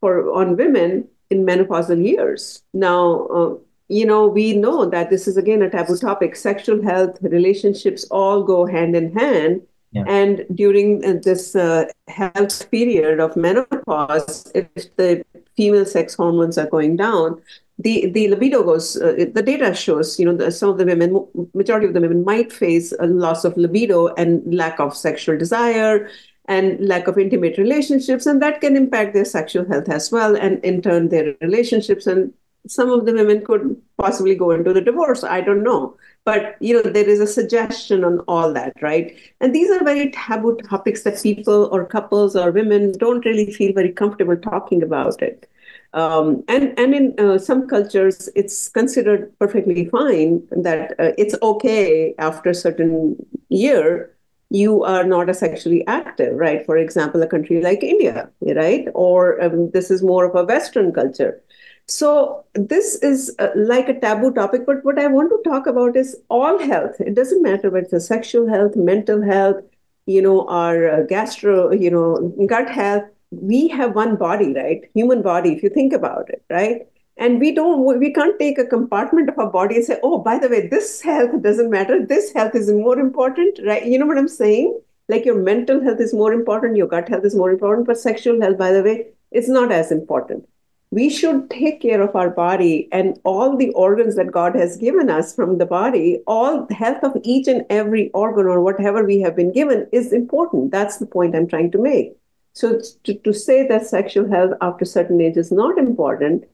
for 0.00 0.32
on 0.32 0.56
women 0.56 1.08
in 1.30 1.44
menopausal 1.44 2.04
years. 2.04 2.62
Now, 2.72 3.26
uh, 3.26 3.54
you 3.88 4.04
know, 4.04 4.26
we 4.26 4.56
know 4.56 4.86
that 4.86 5.10
this 5.10 5.28
is 5.28 5.36
again 5.36 5.62
a 5.62 5.70
taboo 5.70 5.96
topic. 5.96 6.36
Sexual 6.36 6.82
health, 6.82 7.18
relationships 7.22 8.04
all 8.10 8.42
go 8.42 8.66
hand 8.66 8.96
in 8.96 9.12
hand. 9.16 9.62
Yeah. 9.92 10.04
And 10.08 10.44
during 10.54 11.04
uh, 11.04 11.20
this 11.22 11.54
uh, 11.54 11.86
health 12.08 12.70
period 12.70 13.20
of 13.20 13.36
menopause, 13.36 14.50
if 14.54 14.68
the 14.96 15.24
female 15.56 15.86
sex 15.86 16.14
hormones 16.14 16.58
are 16.58 16.66
going 16.66 16.96
down, 16.96 17.40
the, 17.78 18.10
the 18.10 18.28
libido 18.28 18.62
goes, 18.62 18.96
uh, 18.96 19.26
the 19.32 19.42
data 19.42 19.74
shows, 19.74 20.18
you 20.18 20.26
know, 20.26 20.36
the, 20.36 20.50
some 20.50 20.70
of 20.70 20.78
the 20.78 20.84
women, 20.84 21.26
majority 21.54 21.86
of 21.86 21.94
the 21.94 22.00
women 22.00 22.24
might 22.24 22.52
face 22.52 22.92
a 22.98 23.06
loss 23.06 23.44
of 23.44 23.56
libido 23.56 24.08
and 24.14 24.54
lack 24.54 24.80
of 24.80 24.96
sexual 24.96 25.38
desire 25.38 26.10
and 26.46 26.80
lack 26.86 27.06
of 27.06 27.18
intimate 27.18 27.58
relationships. 27.58 28.26
And 28.26 28.42
that 28.42 28.60
can 28.60 28.76
impact 28.76 29.14
their 29.14 29.24
sexual 29.24 29.66
health 29.66 29.88
as 29.88 30.10
well, 30.10 30.36
and 30.36 30.62
in 30.64 30.82
turn, 30.82 31.08
their 31.08 31.34
relationships. 31.40 32.06
And 32.06 32.32
some 32.66 32.90
of 32.90 33.06
the 33.06 33.12
women 33.12 33.44
could 33.44 33.80
possibly 33.98 34.34
go 34.34 34.50
into 34.50 34.72
the 34.72 34.80
divorce. 34.80 35.24
I 35.24 35.40
don't 35.40 35.62
know. 35.62 35.96
But, 36.24 36.56
you 36.60 36.74
know, 36.74 36.90
there 36.90 37.08
is 37.08 37.20
a 37.20 37.26
suggestion 37.26 38.02
on 38.02 38.18
all 38.20 38.52
that, 38.52 38.74
right? 38.82 39.16
And 39.40 39.54
these 39.54 39.70
are 39.70 39.84
very 39.84 40.10
taboo 40.10 40.56
topics 40.56 41.04
that 41.04 41.22
people 41.22 41.68
or 41.70 41.84
couples 41.86 42.34
or 42.34 42.50
women 42.50 42.92
don't 42.98 43.24
really 43.24 43.52
feel 43.52 43.72
very 43.72 43.92
comfortable 43.92 44.36
talking 44.36 44.82
about 44.82 45.22
it. 45.22 45.48
Um, 45.92 46.44
and 46.48 46.78
and 46.78 46.94
in 46.94 47.14
uh, 47.18 47.38
some 47.38 47.68
cultures, 47.68 48.28
it's 48.34 48.68
considered 48.68 49.32
perfectly 49.38 49.86
fine 49.86 50.42
that 50.50 50.92
uh, 50.98 51.12
it's 51.16 51.34
okay 51.42 52.14
after 52.18 52.50
a 52.50 52.54
certain 52.54 53.16
year 53.48 54.12
you 54.50 54.84
are 54.84 55.04
not 55.04 55.28
as 55.28 55.38
sexually 55.38 55.86
active, 55.86 56.34
right? 56.36 56.64
For 56.66 56.76
example, 56.76 57.22
a 57.22 57.26
country 57.26 57.60
like 57.60 57.82
India, 57.82 58.30
right? 58.40 58.86
Or 58.94 59.42
um, 59.42 59.70
this 59.70 59.90
is 59.90 60.02
more 60.02 60.24
of 60.24 60.34
a 60.34 60.44
Western 60.44 60.92
culture. 60.92 61.42
So 61.88 62.44
this 62.54 62.96
is 62.96 63.34
uh, 63.38 63.50
like 63.54 63.88
a 63.88 63.98
taboo 64.00 64.32
topic, 64.32 64.66
but 64.66 64.84
what 64.84 64.98
I 64.98 65.06
want 65.06 65.30
to 65.30 65.48
talk 65.48 65.66
about 65.68 65.96
is 65.96 66.16
all 66.28 66.58
health. 66.58 67.00
It 67.00 67.14
doesn't 67.14 67.42
matter 67.42 67.70
whether 67.70 67.86
it's 67.96 68.06
sexual 68.06 68.48
health, 68.48 68.74
mental 68.74 69.22
health, 69.22 69.62
you 70.06 70.20
know, 70.20 70.46
our 70.48 70.88
uh, 70.90 71.02
gastro, 71.02 71.72
you 71.72 71.90
know, 71.90 72.34
gut 72.48 72.68
health. 72.68 73.04
We 73.30 73.68
have 73.68 73.94
one 73.94 74.16
body, 74.16 74.52
right? 74.52 74.82
Human 74.94 75.22
body, 75.22 75.52
if 75.52 75.62
you 75.62 75.68
think 75.68 75.92
about 75.92 76.28
it, 76.28 76.44
right? 76.50 76.88
And 77.18 77.38
we 77.38 77.52
don't, 77.52 77.98
we 78.00 78.12
can't 78.12 78.38
take 78.38 78.58
a 78.58 78.66
compartment 78.66 79.28
of 79.28 79.38
our 79.38 79.50
body 79.50 79.76
and 79.76 79.84
say, 79.84 79.98
oh, 80.02 80.18
by 80.18 80.38
the 80.38 80.48
way, 80.48 80.66
this 80.66 81.00
health 81.00 81.40
doesn't 81.40 81.70
matter. 81.70 82.04
This 82.04 82.32
health 82.32 82.56
is 82.56 82.70
more 82.70 82.98
important, 82.98 83.60
right? 83.64 83.86
You 83.86 83.98
know 83.98 84.06
what 84.06 84.18
I'm 84.18 84.28
saying? 84.28 84.80
Like 85.08 85.24
your 85.24 85.40
mental 85.40 85.80
health 85.80 86.00
is 86.00 86.12
more 86.12 86.32
important, 86.32 86.76
your 86.76 86.88
gut 86.88 87.08
health 87.08 87.24
is 87.24 87.36
more 87.36 87.50
important, 87.52 87.86
but 87.86 87.98
sexual 87.98 88.40
health, 88.40 88.58
by 88.58 88.72
the 88.72 88.82
way, 88.82 89.06
is 89.30 89.48
not 89.48 89.70
as 89.70 89.92
important 89.92 90.48
we 90.90 91.10
should 91.10 91.50
take 91.50 91.80
care 91.80 92.00
of 92.00 92.14
our 92.14 92.30
body 92.30 92.88
and 92.92 93.18
all 93.24 93.56
the 93.56 93.70
organs 93.70 94.14
that 94.16 94.30
God 94.30 94.54
has 94.54 94.76
given 94.76 95.10
us 95.10 95.34
from 95.34 95.58
the 95.58 95.66
body, 95.66 96.20
all 96.26 96.64
the 96.66 96.74
health 96.74 97.02
of 97.02 97.16
each 97.24 97.48
and 97.48 97.64
every 97.70 98.10
organ 98.10 98.46
or 98.46 98.60
whatever 98.62 99.04
we 99.04 99.20
have 99.20 99.34
been 99.34 99.52
given 99.52 99.88
is 99.92 100.12
important. 100.12 100.70
That's 100.70 100.98
the 100.98 101.06
point 101.06 101.34
I'm 101.34 101.48
trying 101.48 101.72
to 101.72 101.78
make. 101.78 102.16
So 102.52 102.80
to, 103.04 103.14
to 103.14 103.32
say 103.34 103.66
that 103.66 103.86
sexual 103.86 104.28
health 104.30 104.52
after 104.60 104.84
certain 104.84 105.20
age 105.20 105.36
is 105.36 105.52
not 105.52 105.76
important 105.76 106.44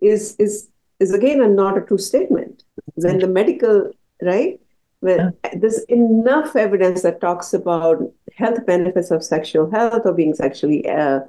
is 0.00 0.34
is 0.36 0.68
is 0.98 1.14
again 1.14 1.40
a 1.40 1.48
not 1.48 1.78
a 1.78 1.82
true 1.82 1.98
statement. 1.98 2.64
When 2.94 3.18
the 3.18 3.28
medical 3.28 3.92
right, 4.20 4.58
when 5.00 5.34
there's 5.54 5.84
enough 5.84 6.56
evidence 6.56 7.02
that 7.02 7.20
talks 7.20 7.54
about 7.54 8.02
health 8.36 8.64
benefits 8.66 9.10
of 9.10 9.22
sexual 9.22 9.70
health 9.70 10.02
or 10.04 10.12
being 10.12 10.34
sexually 10.34 10.88
uh, 10.88 11.20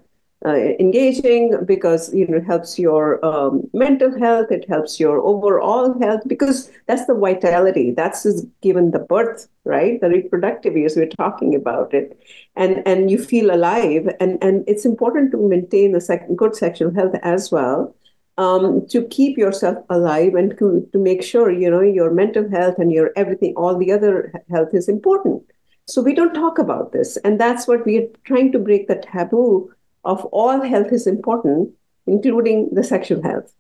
uh, 0.45 0.55
engaging 0.79 1.63
because 1.65 2.13
you 2.13 2.27
know 2.27 2.37
it 2.37 2.45
helps 2.45 2.77
your 2.77 3.23
um, 3.25 3.69
mental 3.73 4.17
health 4.19 4.51
it 4.51 4.67
helps 4.67 4.99
your 4.99 5.19
overall 5.19 5.97
health 5.99 6.21
because 6.27 6.69
that's 6.87 7.05
the 7.05 7.13
vitality 7.13 7.91
that's 7.91 8.25
given 8.61 8.91
the 8.91 8.99
birth 8.99 9.47
right? 9.65 9.99
The 10.01 10.09
reproductive 10.09 10.75
years 10.75 10.95
we're 10.95 11.07
talking 11.07 11.55
about 11.55 11.93
it. 11.93 12.19
And 12.55 12.85
and 12.85 13.09
you 13.09 13.17
feel 13.17 13.53
alive 13.53 14.09
and 14.19 14.37
and 14.43 14.63
it's 14.67 14.85
important 14.85 15.31
to 15.31 15.47
maintain 15.47 15.95
a 15.95 16.01
sec- 16.01 16.35
good 16.35 16.55
sexual 16.55 16.93
health 16.93 17.15
as 17.23 17.51
well 17.51 17.95
um, 18.37 18.85
to 18.87 19.03
keep 19.07 19.37
yourself 19.37 19.77
alive 19.89 20.35
and 20.35 20.57
to, 20.59 20.87
to 20.91 20.99
make 20.99 21.23
sure 21.23 21.51
you 21.51 21.69
know 21.69 21.81
your 21.81 22.11
mental 22.11 22.49
health 22.49 22.75
and 22.77 22.91
your 22.91 23.11
everything 23.15 23.53
all 23.55 23.77
the 23.77 23.91
other 23.91 24.33
health 24.49 24.73
is 24.73 24.89
important. 24.89 25.43
So 25.85 26.01
we 26.01 26.15
don't 26.15 26.33
talk 26.33 26.59
about 26.59 26.93
this 26.93 27.17
and 27.17 27.39
that's 27.39 27.67
what 27.67 27.85
we're 27.85 28.07
trying 28.25 28.51
to 28.53 28.59
break 28.59 28.87
the 28.87 28.95
taboo 28.95 29.71
of 30.03 30.25
all 30.25 30.61
health 30.61 30.91
is 30.91 31.07
important, 31.07 31.69
including 32.07 32.69
the 32.73 32.83
sexual 32.83 33.21
health. 33.21 33.53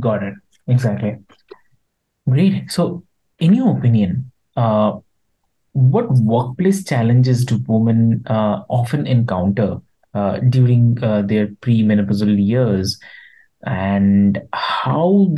Got 0.00 0.22
it. 0.22 0.34
Exactly. 0.66 1.16
Great. 2.28 2.70
So, 2.70 3.04
in 3.38 3.54
your 3.54 3.76
opinion, 3.76 4.30
uh, 4.56 4.98
what 5.72 6.10
workplace 6.10 6.84
challenges 6.84 7.44
do 7.44 7.60
women 7.66 8.24
uh, 8.26 8.62
often 8.68 9.06
encounter 9.06 9.78
uh, 10.14 10.38
during 10.38 11.02
uh, 11.02 11.22
their 11.22 11.46
premenopausal 11.46 12.44
years, 12.44 12.98
and 13.64 14.42
how 14.52 15.34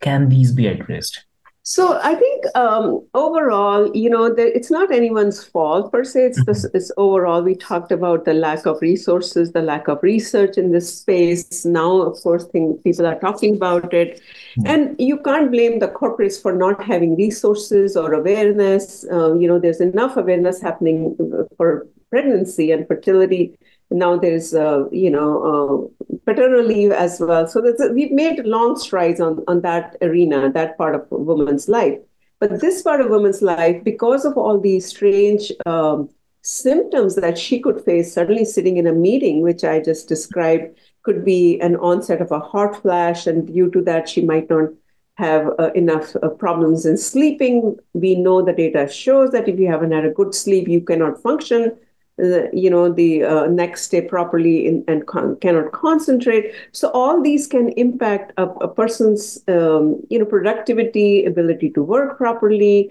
can 0.00 0.28
these 0.28 0.52
be 0.52 0.66
addressed? 0.66 1.24
So 1.72 2.00
I 2.02 2.16
think 2.16 2.44
um, 2.56 3.06
overall, 3.14 3.94
you 3.96 4.10
know, 4.10 4.34
the, 4.34 4.44
it's 4.56 4.72
not 4.72 4.90
anyone's 4.90 5.44
fault 5.44 5.92
per 5.92 6.02
se. 6.02 6.24
It's 6.30 6.44
this. 6.44 6.64
Mhm. 6.66 6.74
It's 6.74 6.90
overall. 6.96 7.42
We 7.44 7.54
talked 7.54 7.92
about 7.92 8.24
the 8.24 8.34
lack 8.34 8.66
of 8.66 8.80
resources, 8.82 9.52
the 9.52 9.62
lack 9.62 9.86
of 9.86 10.02
research 10.02 10.58
in 10.58 10.72
this 10.72 10.88
space. 11.02 11.64
Now, 11.64 11.92
of 12.08 12.16
course, 12.24 12.44
think, 12.46 12.82
people 12.82 13.06
are 13.06 13.20
talking 13.20 13.54
about 13.54 13.94
it, 13.94 14.20
Yeah. 14.56 14.72
and 14.72 14.96
you 15.10 15.18
can't 15.28 15.52
blame 15.52 15.78
the 15.78 15.86
corporates 16.00 16.42
for 16.42 16.52
not 16.64 16.82
having 16.82 17.14
resources 17.14 17.96
or 17.96 18.14
awareness. 18.14 19.06
Um, 19.08 19.40
you 19.40 19.46
know, 19.46 19.60
there's 19.60 19.80
enough 19.80 20.16
awareness 20.16 20.60
happening 20.60 21.16
for 21.56 21.86
pregnancy 22.10 22.72
and 22.72 22.88
fertility. 22.88 23.54
Now 23.90 24.16
there's, 24.16 24.54
uh, 24.54 24.88
you 24.90 25.10
know, 25.10 25.90
uh, 26.08 26.16
paternal 26.24 26.64
leave 26.64 26.92
as 26.92 27.20
well. 27.20 27.46
So 27.48 27.60
that's, 27.60 27.82
we've 27.92 28.12
made 28.12 28.44
long 28.44 28.78
strides 28.78 29.20
on, 29.20 29.42
on 29.48 29.62
that 29.62 29.96
arena, 30.00 30.50
that 30.52 30.78
part 30.78 30.94
of 30.94 31.06
a 31.10 31.16
woman's 31.16 31.68
life. 31.68 31.98
But 32.38 32.60
this 32.60 32.82
part 32.82 33.00
of 33.00 33.10
woman's 33.10 33.42
life, 33.42 33.82
because 33.84 34.24
of 34.24 34.38
all 34.38 34.58
these 34.58 34.86
strange 34.86 35.52
um, 35.66 36.08
symptoms 36.42 37.16
that 37.16 37.36
she 37.36 37.60
could 37.60 37.84
face, 37.84 38.14
suddenly 38.14 38.44
sitting 38.44 38.76
in 38.76 38.86
a 38.86 38.92
meeting, 38.92 39.42
which 39.42 39.64
I 39.64 39.80
just 39.80 40.08
described, 40.08 40.76
could 41.02 41.24
be 41.24 41.60
an 41.60 41.76
onset 41.76 42.20
of 42.20 42.30
a 42.30 42.40
hot 42.40 42.80
flash, 42.80 43.26
and 43.26 43.46
due 43.46 43.70
to 43.72 43.82
that, 43.82 44.08
she 44.08 44.24
might 44.24 44.48
not 44.48 44.70
have 45.14 45.50
uh, 45.58 45.70
enough 45.74 46.16
uh, 46.22 46.28
problems 46.28 46.86
in 46.86 46.96
sleeping. 46.96 47.76
We 47.92 48.14
know 48.14 48.42
the 48.42 48.54
data 48.54 48.88
shows 48.88 49.32
that 49.32 49.48
if 49.48 49.58
you 49.58 49.66
haven't 49.66 49.92
had 49.92 50.06
a 50.06 50.10
good 50.10 50.34
sleep, 50.34 50.68
you 50.68 50.80
cannot 50.80 51.22
function. 51.22 51.76
Uh, 52.20 52.50
you 52.52 52.68
know 52.68 52.92
the 52.92 53.24
uh, 53.24 53.46
next 53.46 53.88
day 53.88 54.02
properly 54.02 54.66
in, 54.66 54.84
and 54.88 55.06
con- 55.06 55.36
cannot 55.36 55.72
concentrate. 55.72 56.52
So 56.72 56.90
all 56.90 57.22
these 57.22 57.46
can 57.46 57.70
impact 57.70 58.32
a, 58.36 58.46
a 58.46 58.68
person's 58.68 59.42
um, 59.48 60.02
you 60.10 60.18
know 60.18 60.26
productivity 60.26 61.24
ability 61.24 61.70
to 61.70 61.82
work 61.82 62.18
properly. 62.18 62.90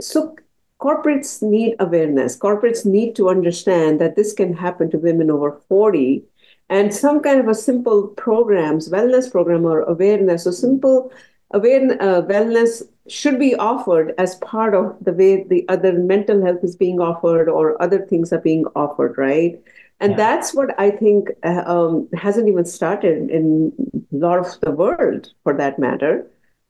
So 0.00 0.36
corporates 0.80 1.42
need 1.42 1.76
awareness. 1.78 2.36
Corporates 2.36 2.84
need 2.84 3.14
to 3.16 3.28
understand 3.28 4.00
that 4.00 4.16
this 4.16 4.32
can 4.32 4.52
happen 4.54 4.90
to 4.90 4.98
women 4.98 5.30
over 5.30 5.52
40 5.68 6.24
and 6.70 6.94
some 6.94 7.20
kind 7.20 7.40
of 7.40 7.48
a 7.48 7.54
simple 7.54 8.08
programs 8.08 8.88
wellness 8.88 9.30
program 9.30 9.64
or 9.66 9.82
awareness 9.82 10.46
or 10.46 10.52
simple 10.52 11.12
aware 11.52 11.92
uh, 12.00 12.22
wellness 12.22 12.82
should 13.08 13.38
be 13.38 13.54
offered 13.56 14.14
as 14.18 14.36
part 14.36 14.74
of 14.74 14.96
the 15.00 15.12
way 15.12 15.42
the 15.44 15.64
other 15.68 15.92
mental 15.92 16.44
health 16.44 16.62
is 16.62 16.76
being 16.76 17.00
offered 17.00 17.48
or 17.48 17.80
other 17.82 18.06
things 18.06 18.32
are 18.32 18.38
being 18.40 18.64
offered, 18.76 19.18
right? 19.18 19.60
And 19.98 20.12
yeah. 20.12 20.16
that's 20.16 20.54
what 20.54 20.78
I 20.78 20.90
think 20.90 21.30
uh, 21.42 21.62
um, 21.66 22.08
hasn't 22.14 22.48
even 22.48 22.64
started 22.64 23.30
in 23.30 23.72
a 24.12 24.16
lot 24.16 24.38
of 24.38 24.60
the 24.60 24.70
world, 24.70 25.32
for 25.42 25.54
that 25.54 25.78
matter, 25.78 26.26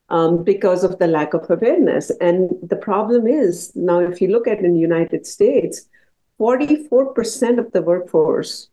um, 0.09 0.43
because 0.43 0.83
of 0.83 0.99
the 0.99 1.07
lack 1.07 1.35
of 1.35 1.49
awareness. 1.51 2.11
And 2.21 2.51
the 2.63 2.77
problem 2.77 3.27
is 3.27 3.73
now, 3.77 4.01
if 4.01 4.21
you 4.21 4.29
look 4.29 4.49
at 4.49 4.59
in 4.59 4.75
the 4.75 4.81
United 4.81 5.27
States, 5.27 5.89
44% 6.41 7.59
of 7.59 7.71
the 7.73 7.83
workforce, 7.83 8.69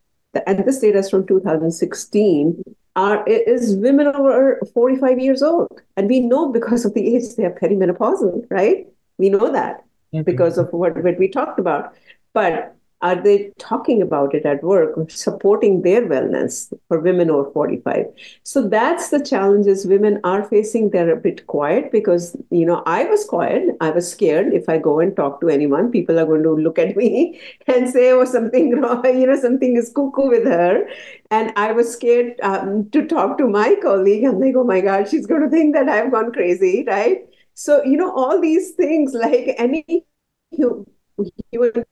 and 0.45 0.65
this 0.65 0.79
data 0.79 0.99
is 0.99 1.09
from 1.09 1.27
2016, 1.27 2.63
are 2.97 3.23
is 3.27 3.75
women 3.75 4.07
over 4.07 4.59
45 4.73 5.19
years 5.19 5.43
old. 5.43 5.81
And 5.95 6.09
we 6.09 6.19
know 6.19 6.51
because 6.51 6.83
of 6.83 6.93
the 6.95 7.15
age 7.15 7.35
they 7.35 7.45
are 7.45 7.51
perimenopausal, 7.51 8.47
right? 8.49 8.87
We 9.17 9.29
know 9.29 9.51
that 9.51 9.85
mm-hmm. 10.13 10.23
because 10.23 10.57
of 10.57 10.73
what, 10.73 11.01
what 11.03 11.17
we 11.19 11.29
talked 11.29 11.59
about. 11.59 11.93
But 12.33 12.75
are 13.01 13.21
they 13.21 13.51
talking 13.59 14.01
about 14.01 14.33
it 14.33 14.45
at 14.45 14.63
work 14.63 14.95
supporting 15.11 15.81
their 15.83 16.01
wellness 16.01 16.73
for 16.87 16.99
women 16.99 17.29
over 17.29 17.51
45 17.51 18.05
so 18.43 18.67
that's 18.67 19.09
the 19.09 19.23
challenges 19.23 19.85
women 19.85 20.19
are 20.23 20.43
facing. 20.43 20.89
They're 20.89 21.11
a 21.11 21.15
bit 21.15 21.47
quiet 21.47 21.91
because 21.91 22.35
you 22.49 22.65
know 22.65 22.83
i 22.85 23.03
was 23.05 23.25
quiet. 23.25 23.75
I 23.81 23.89
was 23.91 24.09
scared. 24.09 24.53
If 24.53 24.69
i 24.69 24.77
go 24.77 24.99
and 24.99 25.15
talk 25.15 25.41
to 25.41 25.49
anyone 25.49 25.91
people 25.91 26.19
are 26.19 26.25
going 26.25 26.43
to 26.43 26.53
look 26.55 26.79
at 26.79 26.95
me 27.01 27.39
and 27.67 27.89
say 27.89 28.11
oh 28.11 28.25
something 28.25 28.75
wrong 28.81 29.05
you 29.05 29.27
know 29.27 29.39
something 29.39 29.77
is 29.77 29.91
cuckoo 29.95 30.29
with 30.29 30.45
her. 30.45 30.87
And 31.31 31.53
i 31.55 31.71
was 31.71 31.91
scared 31.91 32.39
um, 32.41 32.89
to 32.91 33.05
talk 33.07 33.37
to 33.37 33.47
my 33.47 33.75
colleague. 33.81 34.25
They 34.39 34.51
go 34.51 34.61
oh 34.61 34.63
my 34.63 34.81
god 34.81 35.09
she's 35.09 35.25
going 35.25 35.41
to 35.41 35.49
think 35.49 35.73
that 35.75 35.89
i've 35.89 36.11
gone 36.11 36.31
crazy 36.31 36.83
right? 36.87 37.19
So 37.53 37.83
you 37.83 37.97
know 37.97 38.11
all 38.15 38.39
these 38.41 38.71
things 38.71 39.13
like 39.25 39.55
any 39.57 40.05
human 40.51 40.85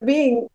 being 0.04 0.48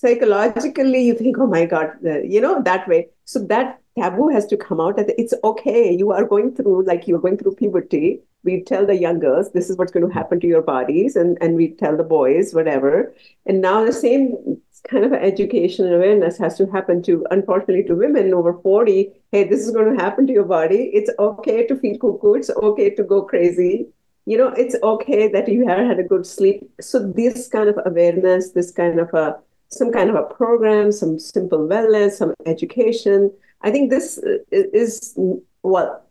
psychologically 0.00 1.02
you 1.02 1.14
think 1.14 1.36
oh 1.38 1.46
my 1.46 1.64
god 1.66 1.90
uh, 2.06 2.20
you 2.20 2.40
know 2.40 2.62
that 2.62 2.88
way. 2.88 3.08
So 3.24 3.44
that 3.46 3.80
taboo 3.98 4.28
has 4.28 4.46
to 4.46 4.56
come 4.56 4.80
out 4.80 4.96
that 4.96 5.12
it's 5.18 5.34
okay. 5.44 5.92
You 5.92 6.12
are 6.12 6.24
going 6.24 6.54
through 6.54 6.84
like 6.84 7.06
you're 7.06 7.20
going 7.20 7.36
through 7.36 7.56
puberty. 7.56 8.20
We 8.42 8.62
tell 8.62 8.86
the 8.86 8.96
young 8.96 9.18
girls 9.20 9.52
this 9.52 9.68
is 9.68 9.76
what's 9.76 9.92
going 9.92 10.08
to 10.08 10.14
happen 10.14 10.40
to 10.40 10.46
your 10.46 10.62
bodies 10.62 11.16
and 11.16 11.36
and 11.40 11.56
we 11.56 11.68
tell 11.82 11.96
the 11.96 12.08
boys 12.14 12.54
whatever. 12.54 13.12
And 13.46 13.60
now 13.60 13.84
the 13.84 13.92
same 13.92 14.60
kind 14.88 15.04
of 15.04 15.12
education 15.12 15.84
and 15.86 15.94
awareness 15.94 16.38
has 16.38 16.56
to 16.56 16.66
happen 16.66 17.02
to 17.02 17.26
unfortunately 17.30 17.84
to 17.84 17.94
women 17.94 18.32
over 18.32 18.54
40 18.54 19.12
hey 19.30 19.44
this 19.44 19.60
is 19.60 19.72
going 19.72 19.94
to 19.94 20.02
happen 20.02 20.26
to 20.26 20.32
your 20.32 20.50
body. 20.56 20.82
It's 21.00 21.10
okay 21.18 21.66
to 21.66 21.76
feel 21.76 21.98
cuckoo. 21.98 22.34
It's 22.34 22.50
okay 22.50 22.90
to 22.94 23.04
go 23.04 23.22
crazy. 23.22 23.88
You 24.24 24.38
know 24.38 24.48
it's 24.64 24.76
okay 24.94 25.28
that 25.28 25.48
you 25.48 25.68
have 25.68 25.86
had 25.92 25.98
a 25.98 26.08
good 26.14 26.26
sleep. 26.26 26.66
So 26.80 27.06
this 27.20 27.48
kind 27.48 27.68
of 27.68 27.78
awareness 27.84 28.52
this 28.52 28.70
kind 28.70 28.98
of 28.98 29.12
a 29.12 29.38
some 29.70 29.92
kind 29.92 30.10
of 30.10 30.16
a 30.16 30.22
program, 30.22 30.92
some 30.92 31.18
simple 31.18 31.60
wellness, 31.60 32.12
some 32.12 32.34
education. 32.46 33.32
I 33.62 33.70
think 33.70 33.90
this 33.90 34.18
is, 34.50 35.16
well, 35.62 36.04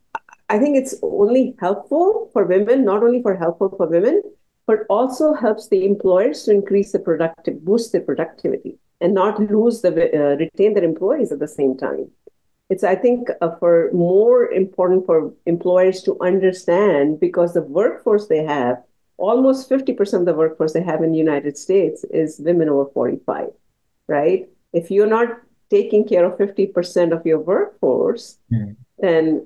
I 0.50 0.58
think 0.58 0.78
it's 0.78 0.96
only 1.02 1.56
helpful 1.60 2.30
for 2.34 2.46
women, 2.46 2.86
not 2.86 3.04
only 3.04 3.22
for 3.22 3.36
helpful 3.36 3.70
for 3.76 3.88
women, 3.88 4.22
but 4.66 4.86
also 4.90 5.34
helps 5.34 5.68
the 5.68 5.86
employers 5.86 6.44
to 6.44 6.52
increase 6.52 6.92
the 6.92 7.00
productive, 7.00 7.64
boost 7.66 7.92
their 7.92 8.02
productivity, 8.02 8.78
and 9.02 9.14
not 9.14 9.40
lose 9.40 9.82
the 9.82 9.90
uh, 9.90 10.36
retain 10.38 10.74
their 10.74 10.84
employees 10.84 11.32
at 11.32 11.40
the 11.40 11.48
same 11.48 11.76
time. 11.76 12.10
It's 12.70 12.84
I 12.84 12.96
think 12.96 13.30
uh, 13.42 13.56
for 13.58 13.90
more 13.94 14.52
important 14.52 15.06
for 15.06 15.34
employers 15.46 16.04
to 16.04 16.18
understand 16.22 17.20
because 17.20 17.54
the 17.54 17.64
workforce 17.64 18.28
they 18.28 18.44
have 18.44 18.84
almost 19.20 19.70
50% 19.70 20.20
of 20.20 20.26
the 20.26 20.34
workforce 20.34 20.74
they 20.74 20.82
have 20.82 21.04
in 21.04 21.12
the 21.12 21.18
United 21.18 21.58
States 21.58 22.04
is 22.12 22.40
women 22.40 22.70
over 22.70 22.90
45, 22.92 23.50
right? 24.08 24.50
If 24.74 24.90
you're 24.90 25.08
not 25.08 25.42
taking 25.70 26.08
care 26.08 26.26
of 26.26 26.38
50% 26.38 27.12
of 27.12 27.26
your 27.26 27.40
workforce, 27.40 28.38
mm. 28.52 28.76
then 28.98 29.46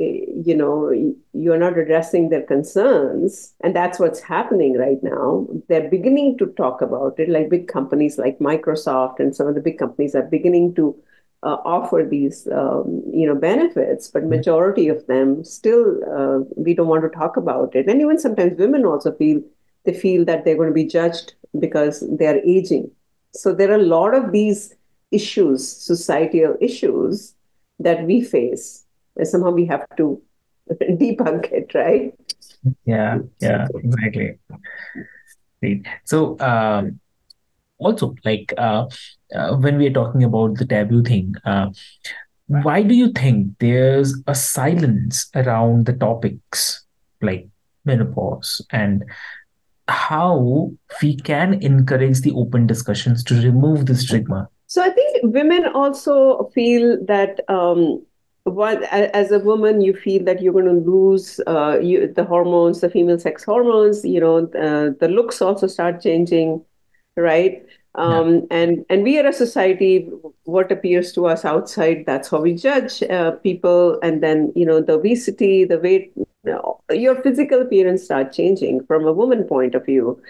eh, 0.00 0.26
you 0.44 0.56
know 0.56 0.90
you're 1.32 1.58
not 1.58 1.78
addressing 1.78 2.28
their 2.28 2.42
concerns 2.42 3.54
and 3.62 3.76
that's 3.76 4.00
what's 4.00 4.20
happening 4.20 4.76
right 4.76 5.00
now 5.04 5.46
they're 5.68 5.88
beginning 5.88 6.36
to 6.36 6.46
talk 6.56 6.82
about 6.82 7.18
it 7.20 7.28
like 7.28 7.48
big 7.48 7.68
companies 7.68 8.18
like 8.18 8.38
microsoft 8.40 9.20
and 9.20 9.36
some 9.36 9.46
of 9.46 9.54
the 9.54 9.60
big 9.60 9.78
companies 9.78 10.16
are 10.16 10.22
beginning 10.22 10.74
to 10.74 10.96
uh, 11.44 11.58
offer 11.64 12.06
these 12.08 12.48
um, 12.48 13.02
you 13.12 13.26
know 13.26 13.34
benefits 13.34 14.08
but 14.08 14.22
mm-hmm. 14.22 14.30
majority 14.30 14.88
of 14.88 15.06
them 15.06 15.44
still 15.44 16.00
uh, 16.16 16.38
we 16.56 16.74
don't 16.74 16.88
want 16.88 17.02
to 17.02 17.10
talk 17.10 17.36
about 17.36 17.74
it. 17.76 17.86
And 17.86 18.00
even 18.00 18.18
sometimes 18.18 18.58
women 18.58 18.84
also 18.84 19.12
feel 19.12 19.42
they 19.84 19.92
feel 19.92 20.24
that 20.24 20.44
they're 20.44 20.56
going 20.56 20.70
to 20.70 20.74
be 20.74 20.86
judged 20.86 21.34
because 21.58 22.02
they're 22.18 22.42
aging. 22.44 22.90
So 23.32 23.52
there 23.52 23.70
are 23.70 23.80
a 23.80 23.90
lot 23.96 24.14
of 24.14 24.32
these 24.32 24.74
issues 25.10 25.68
societal 25.68 26.56
issues 26.60 27.34
that 27.78 28.04
we 28.04 28.22
face. 28.22 28.86
And 29.16 29.28
somehow 29.28 29.50
we 29.50 29.66
have 29.66 29.84
to 29.96 30.22
debunk 30.70 31.52
it 31.52 31.74
right? 31.74 32.14
Yeah 32.86 33.18
yeah 33.40 33.66
exactly. 33.74 34.38
So 36.04 36.38
um, 36.40 37.00
also 37.78 38.14
like 38.24 38.52
uh, 38.56 38.86
uh, 39.34 39.56
when 39.56 39.76
we 39.78 39.86
are 39.86 39.92
talking 39.92 40.24
about 40.24 40.56
the 40.56 40.66
taboo 40.66 41.02
thing 41.02 41.34
uh, 41.44 41.70
why 42.46 42.82
do 42.82 42.94
you 42.94 43.10
think 43.12 43.48
there's 43.58 44.14
a 44.26 44.34
silence 44.34 45.30
around 45.34 45.86
the 45.86 45.92
topics 45.94 46.84
like 47.22 47.48
menopause 47.84 48.64
and 48.70 49.04
how 49.88 50.70
we 51.02 51.16
can 51.16 51.54
encourage 51.62 52.20
the 52.20 52.32
open 52.32 52.66
discussions 52.66 53.22
to 53.24 53.34
remove 53.42 53.86
the 53.86 53.94
stigma? 53.94 54.48
So 54.66 54.82
i 54.82 54.90
think 54.90 55.22
women 55.24 55.66
also 55.66 56.50
feel 56.54 56.98
that 57.06 57.40
um, 57.48 58.04
what 58.44 58.82
as 58.82 59.30
a 59.30 59.38
woman 59.38 59.80
you 59.80 59.94
feel 59.94 60.22
that 60.24 60.42
you're 60.42 60.52
going 60.52 60.66
to 60.66 60.90
lose 60.90 61.40
uh, 61.46 61.78
you, 61.80 62.12
the 62.12 62.24
hormones 62.24 62.80
the 62.80 62.90
female 62.90 63.18
sex 63.18 63.44
hormones 63.44 64.04
you 64.04 64.20
know 64.20 64.38
uh, 64.38 64.90
the 65.00 65.08
looks 65.08 65.40
also 65.40 65.66
start 65.66 66.02
changing 66.02 66.62
right? 67.16 67.64
Um, 67.96 68.34
yeah. 68.34 68.40
and 68.50 68.86
and 68.90 69.02
we 69.04 69.20
are 69.20 69.26
a 69.28 69.32
society 69.32 70.10
what 70.44 70.72
appears 70.72 71.12
to 71.12 71.26
us 71.26 71.44
outside 71.44 72.04
that's 72.06 72.28
how 72.28 72.40
we 72.40 72.54
judge 72.54 73.02
uh, 73.04 73.32
people. 73.32 73.98
And 74.02 74.22
then 74.22 74.52
you 74.56 74.66
know 74.66 74.80
the 74.80 74.94
obesity 74.94 75.64
the 75.64 75.78
weight 75.78 76.12
your 76.90 77.22
physical 77.22 77.62
appearance 77.62 78.04
start 78.04 78.32
changing 78.32 78.84
from 78.86 79.06
a 79.06 79.12
woman 79.12 79.44
point 79.44 79.74
of 79.74 79.86
view. 79.86 80.20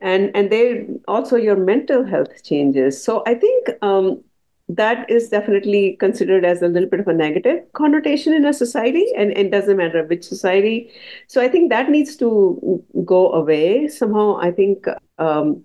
And 0.00 0.30
and 0.34 0.50
they 0.50 0.86
also 1.08 1.36
your 1.36 1.56
mental 1.56 2.04
health 2.04 2.42
changes. 2.42 3.02
So 3.02 3.22
i 3.26 3.34
think 3.34 3.70
um, 3.82 4.22
that 4.68 5.08
is 5.10 5.28
definitely 5.28 5.96
considered 6.00 6.44
as 6.44 6.62
a 6.62 6.68
little 6.68 6.88
bit 6.88 7.00
of 7.00 7.08
a 7.08 7.12
negative 7.12 7.60
connotation 7.72 8.32
in 8.32 8.44
a 8.46 8.52
society 8.54 9.06
and 9.16 9.32
it 9.32 9.50
doesn't 9.50 9.76
matter 9.76 10.04
which 10.04 10.24
society. 10.24 10.90
So 11.28 11.40
i 11.40 11.48
think 11.48 11.70
that 11.70 11.90
needs 11.90 12.16
to 12.16 12.82
go 13.04 13.32
away 13.32 13.88
somehow. 13.88 14.38
I 14.40 14.50
think 14.50 14.86
um, 15.18 15.64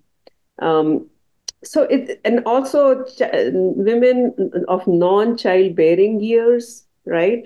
um, 0.60 1.08
so 1.64 1.84
it 1.84 2.22
and 2.24 2.44
also 2.46 3.04
ch- 3.04 3.22
women 3.54 4.34
of 4.68 4.86
non-childbearing 4.88 6.20
years 6.20 6.86
right 7.06 7.44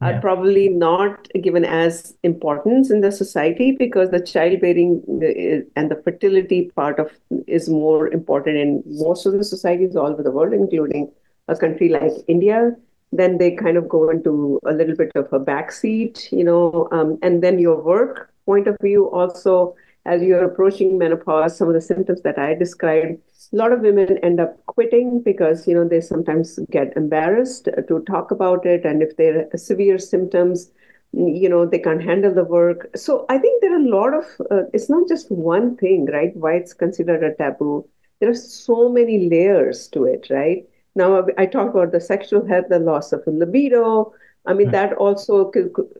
yeah. 0.00 0.08
are 0.08 0.20
probably 0.20 0.68
not 0.68 1.28
given 1.42 1.64
as 1.64 2.16
importance 2.22 2.90
in 2.90 3.00
the 3.00 3.12
society 3.12 3.72
because 3.72 4.10
the 4.10 4.20
childbearing 4.20 5.02
uh, 5.22 5.78
and 5.78 5.90
the 5.90 6.00
fertility 6.02 6.70
part 6.74 6.98
of 6.98 7.10
is 7.46 7.68
more 7.68 8.08
important 8.08 8.56
in 8.56 8.82
most 8.86 9.24
of 9.26 9.32
the 9.34 9.44
societies 9.44 9.94
all 9.94 10.12
over 10.12 10.22
the 10.22 10.30
world 10.30 10.52
including 10.52 11.10
a 11.48 11.56
country 11.56 11.88
like 11.88 12.12
india 12.26 12.72
then 13.12 13.38
they 13.38 13.52
kind 13.52 13.76
of 13.76 13.88
go 13.88 14.10
into 14.10 14.60
a 14.66 14.72
little 14.72 14.96
bit 14.96 15.12
of 15.14 15.32
a 15.32 15.38
backseat 15.38 16.30
you 16.32 16.42
know 16.42 16.88
um, 16.90 17.18
and 17.22 17.42
then 17.42 17.58
your 17.58 17.80
work 17.80 18.30
point 18.46 18.66
of 18.66 18.76
view 18.82 19.08
also 19.10 19.74
as 20.06 20.22
you're 20.22 20.44
approaching 20.44 20.98
menopause 20.98 21.56
some 21.56 21.68
of 21.68 21.74
the 21.74 21.80
symptoms 21.80 22.22
that 22.22 22.38
i 22.38 22.54
described 22.54 23.18
a 23.52 23.56
lot 23.56 23.72
of 23.72 23.80
women 23.80 24.18
end 24.18 24.40
up 24.40 24.64
quitting 24.66 25.20
because 25.22 25.66
you 25.68 25.74
know 25.74 25.86
they 25.86 26.00
sometimes 26.00 26.58
get 26.70 26.96
embarrassed 26.96 27.68
to 27.88 28.00
talk 28.06 28.30
about 28.30 28.64
it. 28.66 28.84
And 28.84 29.02
if 29.02 29.16
there 29.16 29.48
are 29.52 29.58
severe 29.58 29.98
symptoms 29.98 30.70
you 31.12 31.48
know 31.48 31.64
they 31.64 31.78
can't 31.78 32.02
handle 32.02 32.34
the 32.34 32.44
work. 32.44 32.90
So 32.96 33.24
i 33.28 33.38
think 33.38 33.62
there 33.62 33.74
are 33.74 33.84
a 33.84 33.88
lot 33.88 34.14
of 34.14 34.24
uh, 34.50 34.64
it's 34.72 34.90
not 34.90 35.08
just 35.08 35.30
one 35.30 35.76
thing 35.76 36.06
right? 36.06 36.34
Why 36.36 36.54
it's 36.54 36.74
considered 36.74 37.22
a 37.22 37.34
taboo. 37.34 37.88
There 38.20 38.30
are 38.30 38.34
so 38.34 38.88
many 38.88 39.28
layers 39.28 39.88
to 39.88 40.04
it 40.04 40.26
right? 40.30 40.64
Now 40.96 41.26
i 41.38 41.46
talked 41.46 41.74
about 41.74 41.92
the 41.92 42.00
sexual 42.00 42.46
health 42.46 42.66
the 42.70 42.78
loss 42.78 43.12
of 43.12 43.22
libido 43.26 44.12
i 44.46 44.52
mean 44.52 44.70
that 44.70 44.92
also 44.94 45.50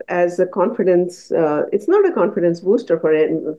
as 0.08 0.38
a 0.38 0.46
confidence 0.46 1.30
uh, 1.32 1.62
it's 1.72 1.88
not 1.88 2.06
a 2.08 2.12
confidence 2.12 2.60
booster 2.60 2.98
for 2.98 3.12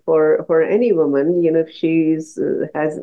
for 0.06 0.44
for 0.48 0.62
any 0.62 0.92
woman 0.92 1.42
you 1.44 1.52
know 1.52 1.60
if 1.60 1.72
she's 1.72 2.38
uh, 2.38 2.66
has 2.74 3.00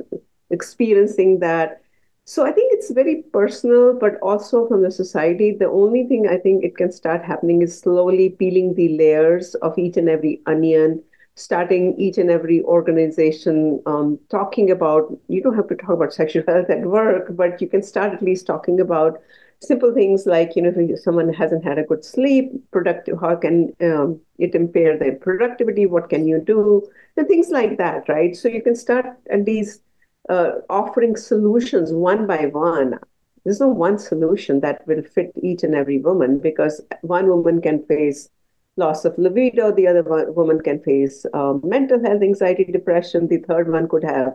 experiencing 0.50 1.38
that 1.40 1.80
so 2.24 2.46
I 2.46 2.52
think 2.52 2.72
it's 2.72 2.90
very 2.90 3.24
personal, 3.32 3.94
but 3.98 4.16
also 4.22 4.66
from 4.68 4.82
the 4.82 4.90
society. 4.90 5.56
The 5.58 5.68
only 5.68 6.04
thing 6.06 6.28
I 6.28 6.38
think 6.38 6.64
it 6.64 6.76
can 6.76 6.90
start 6.92 7.24
happening 7.24 7.62
is 7.62 7.78
slowly 7.78 8.30
peeling 8.30 8.74
the 8.74 8.96
layers 8.96 9.54
of 9.56 9.76
each 9.78 9.96
and 9.96 10.08
every 10.08 10.40
onion, 10.46 11.02
starting 11.34 11.94
each 11.98 12.18
and 12.18 12.30
every 12.30 12.62
organization 12.62 13.80
um, 13.86 14.18
talking 14.30 14.70
about. 14.70 15.16
You 15.28 15.42
don't 15.42 15.56
have 15.56 15.68
to 15.68 15.74
talk 15.76 15.90
about 15.90 16.14
sexual 16.14 16.44
health 16.46 16.70
at 16.70 16.82
work, 16.82 17.28
but 17.36 17.60
you 17.60 17.68
can 17.68 17.82
start 17.82 18.12
at 18.12 18.22
least 18.22 18.46
talking 18.46 18.80
about 18.80 19.20
simple 19.62 19.92
things 19.94 20.26
like 20.26 20.56
you 20.56 20.62
know 20.62 20.72
if 20.76 21.00
someone 21.00 21.32
hasn't 21.32 21.64
had 21.64 21.78
a 21.78 21.84
good 21.84 22.04
sleep 22.04 22.52
productive 22.70 23.20
how 23.20 23.34
can 23.36 23.72
um, 23.80 24.20
it 24.38 24.54
impair 24.54 24.98
their 24.98 25.14
productivity 25.16 25.86
what 25.86 26.08
can 26.08 26.26
you 26.26 26.40
do 26.40 26.82
and 27.16 27.28
things 27.28 27.50
like 27.50 27.78
that 27.78 28.08
right 28.08 28.36
so 28.36 28.48
you 28.48 28.62
can 28.62 28.74
start 28.74 29.06
at 29.30 29.44
these 29.44 29.80
uh, 30.28 30.52
offering 30.70 31.16
solutions 31.16 31.92
one 31.92 32.26
by 32.26 32.46
one. 32.46 32.98
There's 33.44 33.60
no 33.60 33.68
one 33.68 33.98
solution 33.98 34.60
that 34.60 34.86
will 34.86 35.02
fit 35.02 35.32
each 35.42 35.64
and 35.64 35.74
every 35.74 35.98
woman 35.98 36.38
because 36.38 36.80
one 37.00 37.26
woman 37.28 37.60
can 37.60 37.84
face 37.86 38.28
loss 38.76 39.04
of 39.04 39.18
libido, 39.18 39.72
the 39.72 39.86
other 39.86 40.02
woman 40.32 40.60
can 40.60 40.80
face 40.80 41.26
uh, 41.34 41.54
mental 41.62 42.02
health, 42.02 42.22
anxiety, 42.22 42.64
depression. 42.64 43.28
The 43.28 43.38
third 43.38 43.70
one 43.70 43.88
could 43.88 44.04
have 44.04 44.34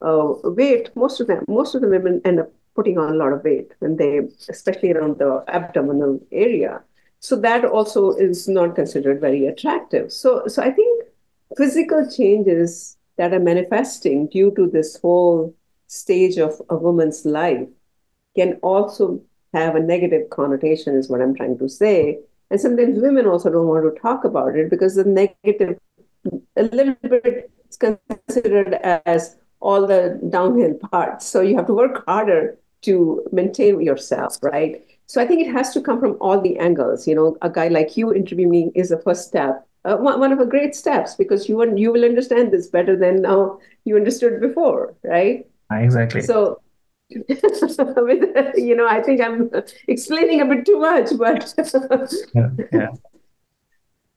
uh, 0.00 0.34
weight. 0.44 0.90
Most 0.96 1.20
of 1.20 1.26
them, 1.26 1.44
most 1.46 1.74
of 1.74 1.82
the 1.82 1.88
women 1.88 2.20
end 2.24 2.40
up 2.40 2.50
putting 2.76 2.98
on 2.98 3.12
a 3.12 3.16
lot 3.16 3.32
of 3.32 3.42
weight 3.42 3.72
when 3.80 3.96
they, 3.96 4.20
especially 4.48 4.92
around 4.92 5.18
the 5.18 5.42
abdominal 5.48 6.20
area. 6.30 6.82
So 7.20 7.34
that 7.36 7.64
also 7.64 8.12
is 8.12 8.46
not 8.46 8.76
considered 8.76 9.20
very 9.20 9.46
attractive. 9.46 10.12
So, 10.12 10.46
so 10.46 10.62
I 10.62 10.70
think 10.70 11.04
physical 11.56 12.08
changes 12.08 12.96
that 13.16 13.32
are 13.32 13.40
manifesting 13.40 14.28
due 14.28 14.54
to 14.54 14.68
this 14.68 15.00
whole 15.00 15.54
stage 15.86 16.36
of 16.36 16.60
a 16.68 16.76
woman's 16.76 17.24
life 17.24 17.66
can 18.36 18.54
also 18.62 19.22
have 19.54 19.74
a 19.74 19.80
negative 19.80 20.28
connotation, 20.30 20.94
is 20.94 21.08
what 21.08 21.22
I'm 21.22 21.34
trying 21.34 21.58
to 21.58 21.68
say. 21.68 22.18
And 22.50 22.60
sometimes 22.60 23.00
women 23.00 23.26
also 23.26 23.50
don't 23.50 23.66
want 23.66 23.92
to 23.92 24.00
talk 24.00 24.24
about 24.24 24.54
it 24.54 24.70
because 24.70 24.94
the 24.94 25.04
negative, 25.04 25.78
a 26.56 26.62
little 26.64 26.94
bit 27.02 27.50
is 27.70 27.78
considered 27.78 28.74
as 28.74 29.36
all 29.60 29.86
the 29.86 30.20
downhill 30.30 30.74
parts. 30.74 31.26
So 31.26 31.40
you 31.40 31.56
have 31.56 31.66
to 31.66 31.74
work 31.74 32.04
harder 32.06 32.58
to 32.82 33.24
maintain 33.32 33.80
yourself, 33.80 34.38
right? 34.42 34.84
So 35.06 35.20
I 35.20 35.26
think 35.26 35.46
it 35.46 35.52
has 35.52 35.72
to 35.74 35.80
come 35.80 36.00
from 36.00 36.16
all 36.20 36.40
the 36.40 36.58
angles. 36.58 37.06
You 37.06 37.14
know, 37.14 37.36
a 37.42 37.50
guy 37.50 37.68
like 37.68 37.96
you 37.96 38.12
interviewing 38.12 38.50
me 38.50 38.72
is 38.74 38.88
the 38.88 38.98
first 38.98 39.28
step 39.28 39.66
uh, 39.86 39.96
one, 39.96 40.18
one 40.18 40.32
of 40.32 40.38
the 40.38 40.44
great 40.44 40.74
steps 40.74 41.14
because 41.14 41.48
you 41.48 41.62
you 41.76 41.92
will 41.92 42.04
understand 42.04 42.52
this 42.52 42.66
better 42.66 42.96
than 42.96 43.22
now 43.22 43.58
you 43.84 43.96
understood 43.96 44.40
before, 44.40 44.94
right? 45.04 45.46
Exactly. 45.70 46.22
So, 46.22 46.60
you 47.08 48.74
know, 48.74 48.88
I 48.88 49.00
think 49.00 49.20
I'm 49.20 49.50
explaining 49.86 50.40
a 50.40 50.44
bit 50.44 50.66
too 50.66 50.80
much, 50.80 51.10
but 51.16 51.54
yeah, 52.34 52.50
yeah. 52.72 52.88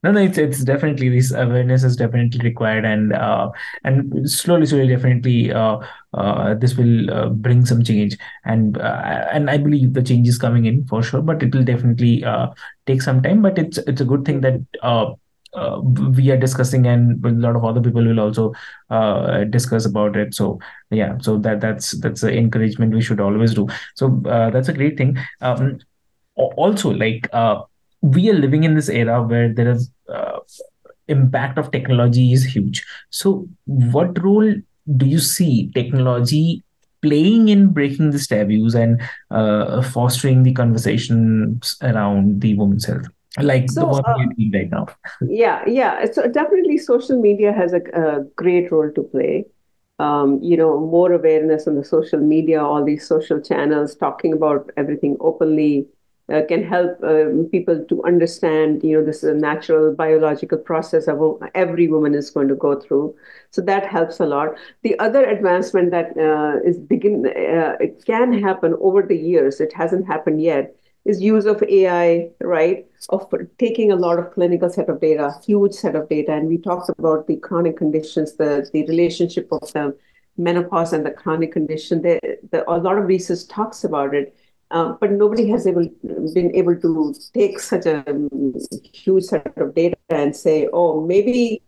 No, 0.01 0.11
no, 0.13 0.21
it's 0.21 0.37
it's 0.37 0.63
definitely 0.63 1.09
this 1.09 1.33
awareness 1.33 1.83
is 1.83 1.97
definitely 1.97 2.39
required, 2.41 2.85
and 2.85 3.11
uh, 3.11 3.51
and 3.83 4.29
slowly, 4.31 4.65
slowly, 4.65 4.87
definitely, 4.87 5.51
uh, 5.51 5.79
uh, 6.13 6.53
this 6.53 6.75
will 6.77 7.11
uh, 7.11 7.27
bring 7.27 7.65
some 7.65 7.83
change, 7.83 8.17
and 8.45 8.77
uh, 8.77 9.27
and 9.33 9.49
I 9.49 9.57
believe 9.57 9.93
the 9.93 10.01
change 10.01 10.29
is 10.29 10.37
coming 10.37 10.63
in 10.65 10.85
for 10.87 11.03
sure, 11.03 11.21
but 11.21 11.43
it 11.43 11.53
will 11.53 11.65
definitely 11.65 12.23
uh, 12.23 12.47
take 12.85 13.01
some 13.01 13.21
time. 13.21 13.41
But 13.41 13.57
it's 13.59 13.77
it's 13.79 13.99
a 13.99 14.05
good 14.05 14.23
thing 14.23 14.39
that 14.39 14.61
we 16.15 16.31
are 16.31 16.37
discussing 16.37 16.85
and 16.87 17.25
a 17.25 17.29
lot 17.29 17.55
of 17.55 17.65
other 17.65 17.81
people 17.81 18.05
will 18.05 18.19
also 18.19 18.53
discuss 19.49 19.85
about 19.85 20.15
it. 20.15 20.33
So 20.33 20.59
yeah 20.91 21.17
so 21.19 21.37
that 21.39 21.61
that's 21.61 21.91
that's 21.99 22.21
the 22.21 22.35
encouragement 22.35 22.93
we 22.93 23.01
should 23.01 23.19
always 23.19 23.53
do. 23.53 23.67
So 23.95 24.21
that's 24.23 24.69
a 24.69 24.73
great 24.73 24.97
thing. 24.97 25.17
Um, 25.41 25.79
also 26.35 26.91
like 26.91 27.27
we 28.01 28.29
are 28.29 28.33
living 28.33 28.63
in 28.63 28.75
this 28.75 28.89
era 28.89 29.21
where 29.21 29.53
there 29.53 29.71
is 29.71 29.91
uh, 30.13 30.39
impact 31.07 31.57
of 31.57 31.71
technology 31.71 32.31
is 32.33 32.43
huge 32.45 32.85
so 33.09 33.47
what 33.65 34.21
role 34.23 34.53
do 34.97 35.05
you 35.05 35.19
see 35.19 35.71
technology 35.73 36.63
playing 37.01 37.47
in 37.49 37.69
breaking 37.69 38.11
these 38.11 38.27
taboos 38.27 38.75
and 38.75 39.01
uh, 39.31 39.81
fostering 39.81 40.43
the 40.43 40.53
conversations 40.53 41.75
around 41.81 42.41
the 42.41 42.53
women's 42.55 42.85
health 42.85 43.07
like 43.37 43.69
so, 43.69 43.81
the 43.81 43.87
one 43.87 44.03
uh, 44.05 44.17
doing 44.35 44.51
right 44.53 44.71
now. 44.71 44.87
yeah, 45.21 45.63
yeah. 45.67 46.05
So 46.11 46.27
definitely, 46.27 46.77
social 46.77 47.19
media 47.19 47.53
has 47.53 47.73
a, 47.73 47.81
a 47.93 48.23
great 48.35 48.71
role 48.71 48.91
to 48.93 49.03
play. 49.03 49.45
Um, 49.99 50.39
you 50.41 50.55
know, 50.57 50.79
more 50.79 51.11
awareness 51.11 51.67
on 51.67 51.75
the 51.75 51.83
social 51.83 52.19
media, 52.19 52.63
all 52.63 52.83
these 52.83 53.05
social 53.05 53.39
channels, 53.41 53.95
talking 53.95 54.33
about 54.33 54.71
everything 54.77 55.17
openly. 55.19 55.87
Uh, 56.31 56.41
can 56.47 56.63
help 56.63 57.01
um, 57.03 57.47
people 57.51 57.83
to 57.85 58.03
understand, 58.03 58.83
you 58.83 58.95
know, 58.95 59.03
this 59.03 59.23
is 59.23 59.29
a 59.29 59.33
natural 59.33 59.95
biological 59.95 60.57
process 60.57 61.07
of 61.07 61.41
every 61.55 61.87
woman 61.87 62.13
is 62.13 62.29
going 62.29 62.47
to 62.47 62.55
go 62.55 62.79
through. 62.79 63.15
So 63.49 63.61
that 63.63 63.87
helps 63.87 64.19
a 64.19 64.25
lot. 64.25 64.49
The 64.83 64.97
other 64.99 65.25
advancement 65.25 65.89
that 65.91 66.15
uh, 66.17 66.59
is 66.63 66.77
begin, 66.77 67.25
uh, 67.25 67.77
it 67.79 68.05
can 68.05 68.31
happen 68.33 68.75
over 68.79 69.01
the 69.01 69.17
years. 69.17 69.59
It 69.59 69.73
hasn't 69.73 70.05
happened 70.05 70.41
yet 70.41 70.75
is 71.05 71.21
use 71.21 71.45
of 71.45 71.63
AI, 71.63 72.29
right? 72.41 72.85
Of 73.09 73.33
taking 73.57 73.91
a 73.91 73.95
lot 73.95 74.19
of 74.19 74.31
clinical 74.31 74.69
set 74.69 74.89
of 74.89 74.99
data, 75.01 75.33
huge 75.45 75.73
set 75.73 75.95
of 75.95 76.09
data. 76.09 76.33
And 76.33 76.47
we 76.47 76.57
talked 76.57 76.89
about 76.97 77.27
the 77.27 77.37
chronic 77.37 77.77
conditions, 77.77 78.35
the, 78.35 78.69
the 78.73 78.85
relationship 78.85 79.47
of 79.51 79.71
the 79.73 79.97
menopause 80.37 80.93
and 80.93 81.05
the 81.05 81.11
chronic 81.11 81.51
condition. 81.51 82.01
The, 82.01 82.19
the, 82.51 82.69
a 82.69 82.77
lot 82.77 82.97
of 82.97 83.05
research 83.05 83.47
talks 83.47 83.83
about 83.83 84.13
it. 84.13 84.35
Uh, 84.71 84.93
but 84.99 85.11
nobody 85.11 85.49
has 85.49 85.65
able, 85.65 85.87
been 86.33 86.55
able 86.55 86.75
to 86.75 87.13
take 87.33 87.59
such 87.59 87.87
a 87.87 88.03
huge 88.93 89.23
set 89.23 89.57
of 89.57 89.73
data 89.73 89.97
and 90.09 90.35
say, 90.35 90.67
oh, 90.71 91.01
maybe, 91.01 91.59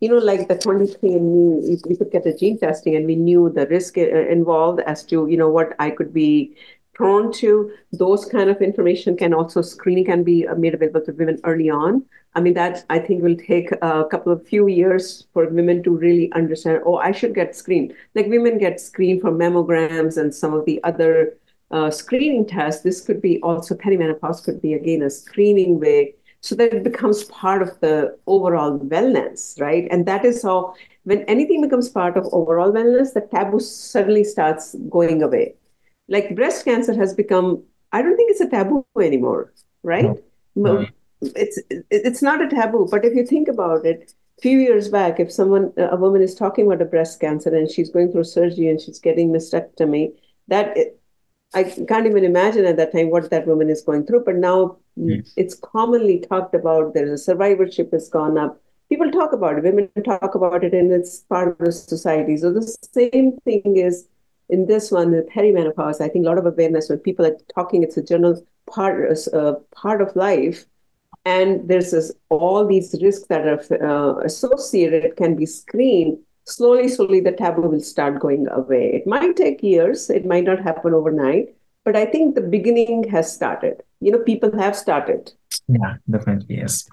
you 0.00 0.08
know, 0.08 0.16
like 0.16 0.48
the 0.48 0.54
23andMe, 0.54 1.86
we 1.86 1.96
could 1.96 2.10
get 2.10 2.24
the 2.24 2.34
gene 2.34 2.58
testing 2.58 2.96
and 2.96 3.04
we 3.06 3.14
knew 3.14 3.50
the 3.50 3.66
risk 3.66 3.98
uh, 3.98 4.00
involved 4.00 4.80
as 4.86 5.04
to, 5.04 5.26
you 5.28 5.36
know, 5.36 5.50
what 5.50 5.74
I 5.78 5.90
could 5.90 6.14
be 6.14 6.56
prone 6.96 7.30
to 7.30 7.70
those 7.92 8.24
kind 8.24 8.48
of 8.48 8.62
information 8.62 9.18
can 9.18 9.34
also 9.34 9.60
screening 9.60 10.06
can 10.06 10.24
be 10.24 10.48
uh, 10.48 10.54
made 10.54 10.72
available 10.72 11.02
to 11.02 11.12
women 11.12 11.38
early 11.44 11.68
on. 11.68 12.02
I 12.34 12.40
mean 12.40 12.54
that 12.54 12.84
i 12.90 12.98
think 12.98 13.22
will 13.22 13.36
take 13.36 13.70
a 13.72 14.04
couple 14.10 14.32
of 14.32 14.46
few 14.46 14.66
years 14.66 15.26
for 15.32 15.46
women 15.48 15.82
to 15.84 15.90
really 15.90 16.30
understand 16.32 16.82
oh 16.84 16.96
i 16.96 17.12
should 17.12 17.34
get 17.34 17.54
screened. 17.56 17.94
Like 18.14 18.26
women 18.26 18.58
get 18.58 18.80
screened 18.80 19.20
for 19.20 19.30
mammograms 19.30 20.16
and 20.16 20.34
some 20.34 20.54
of 20.54 20.64
the 20.64 20.82
other 20.84 21.36
uh, 21.70 21.90
screening 21.90 22.46
test, 22.46 22.84
this 22.84 23.00
could 23.00 23.20
be 23.20 23.40
also 23.42 23.74
perimenopause 23.74 24.44
could 24.44 24.62
be 24.62 24.74
again 24.74 25.02
a 25.02 25.10
screening 25.10 25.80
way 25.80 26.14
so 26.40 26.54
that 26.54 26.72
it 26.72 26.84
becomes 26.84 27.24
part 27.24 27.60
of 27.62 27.78
the 27.80 28.16
overall 28.26 28.78
wellness 28.78 29.60
right? 29.60 29.88
And 29.90 30.06
that 30.06 30.24
is 30.24 30.42
how 30.42 30.74
when 31.04 31.22
anything 31.22 31.60
becomes 31.60 31.88
part 31.88 32.16
of 32.16 32.26
overall 32.32 32.72
wellness 32.72 33.14
the 33.14 33.20
taboo 33.20 33.60
suddenly 33.60 34.24
starts 34.24 34.76
going 34.88 35.22
away. 35.22 35.54
Like 36.08 36.36
breast 36.36 36.64
cancer 36.64 36.94
has 36.94 37.14
become 37.14 37.64
i 37.92 38.02
don't 38.02 38.16
think 38.16 38.30
it's 38.30 38.40
a 38.40 38.48
taboo 38.48 38.84
anymore 39.00 39.52
right? 39.82 40.10
No. 40.54 40.86
it's 41.20 41.58
it's 41.90 42.22
not 42.22 42.42
a 42.42 42.48
taboo 42.48 42.86
but 42.90 43.04
if 43.04 43.14
you 43.14 43.26
think 43.26 43.48
about 43.48 43.84
it 43.86 44.12
a 44.38 44.42
few 44.42 44.58
years 44.58 44.88
back 44.88 45.18
if 45.18 45.32
someone 45.32 45.72
a 45.76 45.96
woman 45.96 46.22
is 46.22 46.34
talking 46.34 46.66
about 46.66 46.82
a 46.82 46.84
breast 46.84 47.20
cancer 47.20 47.54
and 47.54 47.70
she's 47.70 47.90
going 47.90 48.12
through 48.12 48.24
surgery 48.24 48.68
and 48.68 48.80
she's 48.80 48.98
getting 48.98 49.30
mastectomy 49.30 50.12
that 50.48 50.76
i 51.54 51.62
can't 51.62 52.06
even 52.06 52.24
imagine 52.24 52.64
at 52.64 52.76
that 52.76 52.92
time 52.92 53.10
what 53.10 53.30
that 53.30 53.46
woman 53.46 53.70
is 53.70 53.82
going 53.82 54.04
through 54.06 54.22
but 54.24 54.36
now 54.36 54.76
mm. 54.98 55.32
it's 55.36 55.54
commonly 55.54 56.20
talked 56.20 56.54
about 56.54 56.94
there's 56.94 57.10
a 57.10 57.18
survivorship 57.18 57.92
has 57.92 58.08
gone 58.08 58.36
up 58.36 58.60
people 58.88 59.10
talk 59.10 59.32
about 59.32 59.56
it 59.58 59.64
women 59.64 59.90
talk 60.04 60.34
about 60.34 60.64
it 60.64 60.74
and 60.74 60.92
it's 60.92 61.20
part 61.20 61.48
of 61.48 61.58
the 61.58 61.72
society 61.72 62.36
so 62.36 62.52
the 62.52 62.76
same 62.92 63.36
thing 63.44 63.76
is 63.76 64.08
in 64.48 64.66
this 64.66 64.90
one, 64.90 65.10
the 65.10 65.22
perimenopause, 65.22 66.00
I 66.00 66.08
think 66.08 66.24
a 66.24 66.28
lot 66.28 66.38
of 66.38 66.46
awareness 66.46 66.88
when 66.88 66.98
people 66.98 67.26
are 67.26 67.36
talking, 67.54 67.82
it's 67.82 67.96
a 67.96 68.02
general 68.02 68.40
part, 68.66 69.10
uh, 69.32 69.54
part 69.74 70.00
of 70.00 70.14
life. 70.14 70.66
And 71.24 71.68
there's 71.68 71.90
this, 71.90 72.12
all 72.28 72.64
these 72.66 72.94
risks 73.02 73.26
that 73.26 73.46
are 73.46 73.84
uh, 73.84 74.20
associated 74.20 75.16
can 75.16 75.34
be 75.34 75.46
screened. 75.46 76.18
Slowly, 76.46 76.88
slowly, 76.88 77.20
the 77.20 77.32
taboo 77.32 77.62
will 77.62 77.80
start 77.80 78.20
going 78.20 78.46
away. 78.48 78.92
It 78.94 79.06
might 79.06 79.36
take 79.36 79.62
years, 79.62 80.08
it 80.10 80.24
might 80.24 80.44
not 80.44 80.60
happen 80.60 80.94
overnight, 80.94 81.54
but 81.84 81.96
I 81.96 82.06
think 82.06 82.34
the 82.34 82.40
beginning 82.40 83.08
has 83.10 83.32
started. 83.32 83.82
You 84.00 84.12
know, 84.12 84.18
people 84.20 84.56
have 84.56 84.76
started. 84.76 85.32
Yeah, 85.66 85.94
definitely, 86.08 86.58
yes. 86.58 86.86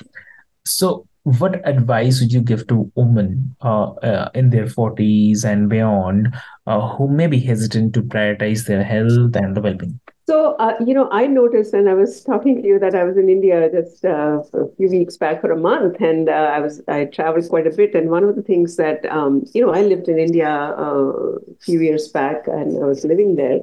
So, 0.66 1.08
what 1.24 1.66
advice 1.68 2.20
would 2.20 2.34
you 2.34 2.42
give 2.42 2.68
to 2.68 2.92
women 2.96 3.56
uh, 3.62 3.92
uh, 3.92 4.30
in 4.34 4.50
their 4.50 4.66
40s 4.66 5.46
and 5.46 5.70
beyond 5.70 6.36
uh, 6.68 6.96
who 6.96 7.08
may 7.08 7.28
be 7.28 7.39
hesitant 7.39 7.94
to 7.94 8.02
prioritize 8.02 8.66
their 8.66 8.84
health 8.84 9.36
and 9.36 9.56
the 9.56 9.62
well 9.62 9.76
being? 9.76 10.00
So, 10.26 10.56
uh, 10.56 10.76
you 10.86 10.94
know, 10.94 11.10
I 11.12 11.28
noticed 11.28 11.74
and 11.74 11.90
I 11.90 11.94
was 11.96 12.24
talking 12.24 12.62
to 12.62 12.68
you 12.68 12.80
that 12.80 12.96
I 12.96 13.04
was 13.04 13.18
in 13.18 13.28
India 13.28 13.70
just 13.70 14.06
uh, 14.06 14.42
a 14.54 14.70
few 14.78 14.90
weeks 14.90 15.18
back 15.18 15.42
for 15.42 15.52
a 15.52 15.60
month, 15.60 16.00
and 16.00 16.30
uh, 16.30 16.50
I 16.56 16.60
was 16.60 16.82
I 16.88 17.06
traveled 17.06 17.50
quite 17.50 17.68
a 17.68 17.72
bit. 17.72 17.94
And 17.94 18.10
one 18.10 18.24
of 18.24 18.38
the 18.38 18.42
things 18.42 18.78
that 18.78 19.06
um, 19.08 19.44
you 19.54 19.66
know, 19.66 19.74
I 19.74 19.82
lived 19.82 20.08
in 20.08 20.18
India 20.18 20.50
uh, 20.50 21.12
a 21.12 21.56
few 21.60 21.82
years 21.82 22.08
back, 22.08 22.48
and 22.48 22.82
I 22.82 22.86
was 22.86 23.04
living 23.04 23.36
there. 23.36 23.60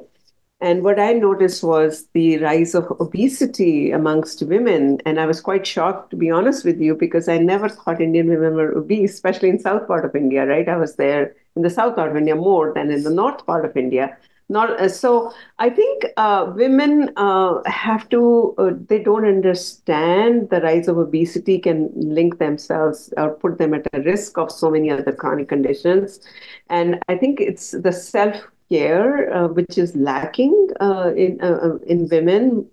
And 0.60 0.84
what 0.84 1.00
I 1.00 1.14
noticed 1.14 1.64
was 1.64 2.06
the 2.12 2.36
rise 2.36 2.74
of 2.74 2.90
obesity 3.00 3.90
amongst 3.92 4.42
women, 4.42 5.00
and 5.06 5.18
I 5.18 5.24
was 5.24 5.40
quite 5.40 5.66
shocked, 5.66 6.10
to 6.10 6.16
be 6.16 6.30
honest 6.30 6.66
with 6.66 6.78
you, 6.78 6.94
because 6.94 7.26
I 7.26 7.38
never 7.38 7.70
thought 7.70 8.02
Indian 8.02 8.28
women 8.28 8.54
were 8.54 8.76
obese, 8.76 9.14
especially 9.14 9.48
in 9.48 9.58
south 9.58 9.86
part 9.88 10.04
of 10.04 10.14
India. 10.14 10.44
Right, 10.44 10.68
I 10.68 10.76
was 10.76 10.96
there 10.96 11.34
in 11.56 11.62
the 11.62 11.70
south 11.70 11.96
part 11.96 12.10
of 12.10 12.18
India 12.18 12.36
more 12.36 12.74
than 12.74 12.90
in 12.90 13.02
the 13.02 13.10
north 13.10 13.46
part 13.46 13.64
of 13.64 13.78
India 13.78 14.18
not 14.50 14.70
uh, 14.80 14.88
so 14.88 15.32
i 15.58 15.70
think 15.70 16.04
uh, 16.16 16.52
women 16.56 17.10
uh, 17.16 17.62
have 17.66 18.08
to 18.14 18.54
uh, 18.58 18.72
they 18.88 18.98
don't 19.08 19.26
understand 19.26 20.50
the 20.50 20.60
rise 20.60 20.88
of 20.88 20.98
obesity 20.98 21.58
can 21.58 21.88
link 21.94 22.38
themselves 22.38 23.14
or 23.16 23.30
put 23.44 23.58
them 23.58 23.74
at 23.74 23.86
a 23.92 24.02
risk 24.02 24.36
of 24.38 24.50
so 24.50 24.70
many 24.70 24.90
other 24.90 25.12
chronic 25.12 25.48
conditions. 25.48 26.20
And 26.68 26.98
i 27.08 27.16
think 27.16 27.40
it's 27.40 27.70
the 27.86 27.92
self 27.92 28.36
care 28.70 29.32
uh, 29.34 29.48
which 29.48 29.78
is 29.78 29.94
lacking 29.96 30.54
uh, 30.80 31.12
in 31.16 31.40
in 31.86 32.08
women 32.08 32.66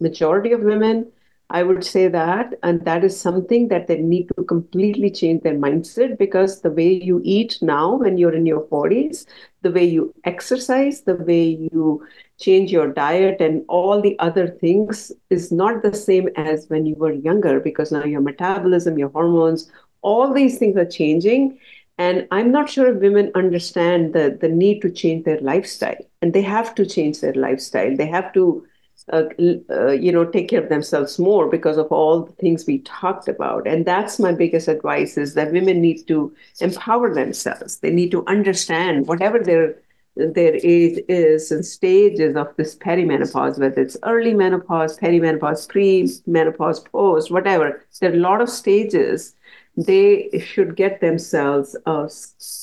majority 0.00 0.52
of 0.52 0.62
women 0.62 1.10
I 1.52 1.62
would 1.62 1.84
say 1.84 2.08
that, 2.08 2.54
and 2.62 2.82
that 2.86 3.04
is 3.04 3.20
something 3.20 3.68
that 3.68 3.86
they 3.86 3.98
need 3.98 4.28
to 4.36 4.42
completely 4.44 5.10
change 5.10 5.42
their 5.42 5.54
mindset 5.54 6.16
because 6.16 6.62
the 6.62 6.70
way 6.70 6.90
you 6.90 7.20
eat 7.22 7.58
now 7.60 7.96
when 7.96 8.16
you're 8.16 8.34
in 8.34 8.46
your 8.46 8.62
40s, 8.68 9.26
the 9.60 9.70
way 9.70 9.84
you 9.84 10.14
exercise, 10.24 11.02
the 11.02 11.16
way 11.16 11.44
you 11.70 12.06
change 12.40 12.72
your 12.72 12.90
diet, 12.90 13.42
and 13.42 13.66
all 13.68 14.00
the 14.00 14.18
other 14.18 14.48
things 14.48 15.12
is 15.28 15.52
not 15.52 15.82
the 15.82 15.94
same 15.94 16.30
as 16.36 16.70
when 16.70 16.86
you 16.86 16.94
were 16.94 17.12
younger 17.12 17.60
because 17.60 17.92
now 17.92 18.02
your 18.02 18.22
metabolism, 18.22 18.98
your 18.98 19.10
hormones, 19.10 19.70
all 20.00 20.32
these 20.32 20.58
things 20.58 20.78
are 20.78 20.86
changing. 20.86 21.58
And 21.98 22.26
I'm 22.30 22.50
not 22.50 22.70
sure 22.70 22.94
if 22.94 23.02
women 23.02 23.30
understand 23.34 24.14
the, 24.14 24.38
the 24.40 24.48
need 24.48 24.80
to 24.80 24.90
change 24.90 25.26
their 25.26 25.40
lifestyle. 25.42 26.02
And 26.22 26.32
they 26.32 26.40
have 26.40 26.74
to 26.76 26.86
change 26.86 27.20
their 27.20 27.34
lifestyle. 27.34 27.94
They 27.94 28.06
have 28.06 28.32
to 28.32 28.66
uh, 29.12 29.24
uh, 29.70 29.88
you 29.88 30.12
know 30.12 30.24
take 30.24 30.48
care 30.48 30.62
of 30.62 30.68
themselves 30.68 31.18
more 31.18 31.48
because 31.48 31.76
of 31.76 31.86
all 31.90 32.22
the 32.24 32.32
things 32.32 32.66
we 32.66 32.78
talked 32.80 33.28
about. 33.28 33.66
And 33.66 33.84
that's 33.84 34.18
my 34.18 34.32
biggest 34.32 34.68
advice 34.68 35.16
is 35.16 35.34
that 35.34 35.52
women 35.52 35.80
need 35.80 36.06
to 36.08 36.34
empower 36.60 37.12
themselves. 37.12 37.78
They 37.78 37.90
need 37.90 38.10
to 38.12 38.24
understand 38.26 39.06
whatever 39.08 39.38
their 39.38 39.76
their 40.14 40.54
age 40.62 41.00
is 41.08 41.50
and 41.50 41.64
stages 41.64 42.36
of 42.36 42.54
this 42.56 42.76
perimenopause 42.76 43.58
whether 43.58 43.80
it's 43.80 43.96
early 44.02 44.34
menopause 44.34 44.98
perimenopause 44.98 45.66
pre-menopause 45.68 46.80
post 46.80 47.30
whatever. 47.30 47.84
There 48.00 48.12
are 48.12 48.14
a 48.14 48.18
lot 48.18 48.42
of 48.42 48.50
stages. 48.50 49.34
They 49.76 50.28
should 50.44 50.76
get 50.76 51.00
themselves 51.00 51.76
uh, 51.86 52.08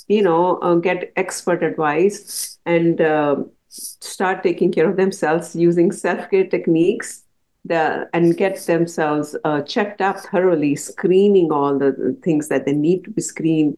you 0.07 0.21
know 0.21 0.57
uh, 0.59 0.75
get 0.75 1.11
expert 1.15 1.63
advice 1.63 2.59
and 2.65 3.01
um, 3.01 3.51
start 3.69 4.43
taking 4.43 4.71
care 4.71 4.89
of 4.89 4.97
themselves 4.97 5.55
using 5.55 5.91
self-care 5.91 6.47
techniques 6.47 7.23
the, 7.65 8.09
and 8.13 8.35
get 8.37 8.57
themselves 8.65 9.35
uh, 9.43 9.61
checked 9.61 10.01
up 10.01 10.19
thoroughly, 10.19 10.75
screening 10.75 11.51
all 11.51 11.77
the 11.77 12.17
things 12.23 12.47
that 12.47 12.65
they 12.65 12.73
need 12.73 13.03
to 13.03 13.11
be 13.11 13.21
screened 13.21 13.77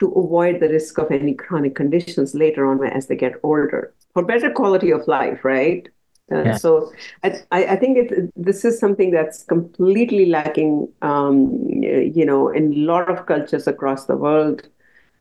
to 0.00 0.10
avoid 0.12 0.60
the 0.60 0.68
risk 0.68 0.98
of 0.98 1.10
any 1.10 1.34
chronic 1.34 1.74
conditions 1.74 2.34
later 2.34 2.66
on 2.66 2.84
as 2.86 3.06
they 3.06 3.16
get 3.16 3.34
older 3.42 3.94
for 4.12 4.24
better 4.24 4.50
quality 4.50 4.90
of 4.90 5.06
life, 5.08 5.44
right? 5.44 5.88
Uh, 6.32 6.42
yeah. 6.42 6.56
So 6.56 6.92
I, 7.22 7.42
I 7.52 7.76
think 7.76 7.98
it, 7.98 8.32
this 8.36 8.64
is 8.64 8.78
something 8.78 9.10
that's 9.10 9.42
completely 9.44 10.26
lacking, 10.26 10.88
um, 11.02 11.68
you 11.68 12.24
know, 12.24 12.48
in 12.48 12.72
a 12.72 12.76
lot 12.76 13.10
of 13.10 13.26
cultures 13.26 13.66
across 13.66 14.06
the 14.06 14.16
world. 14.16 14.68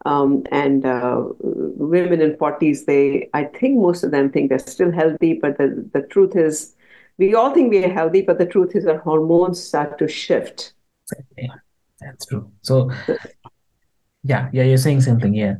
Um, 0.06 0.44
and 0.52 0.86
uh, 0.86 1.24
women 1.39 2.22
in 2.22 2.36
40s, 2.36 2.86
they, 2.86 3.30
I 3.34 3.46
think 3.46 3.80
most 3.80 4.04
of 4.04 4.12
them 4.12 4.32
think 4.32 4.50
they're 4.50 4.60
still 4.60 4.92
healthy, 4.92 5.39
but 5.42 5.58
the, 5.58 5.89
the 5.94 6.02
truth 6.02 6.36
is, 6.36 6.76
we 7.18 7.36
all 7.36 7.54
think 7.54 7.70
we 7.70 7.84
are 7.86 7.94
healthy, 7.94 8.22
but 8.22 8.38
the 8.38 8.46
truth 8.46 8.76
is 8.76 8.86
our 8.86 8.98
hormones 8.98 9.63
start 9.63 9.98
to 10.00 10.08
shift. 10.08 10.74
Yeah, 11.38 11.48
that's 12.02 12.26
true. 12.26 12.52
So, 12.63 12.92
yeah, 14.24 14.50
yeah, 14.52 14.63
you're 14.63 14.78
saying 14.78 15.02
something, 15.02 15.34
yeah. 15.34 15.56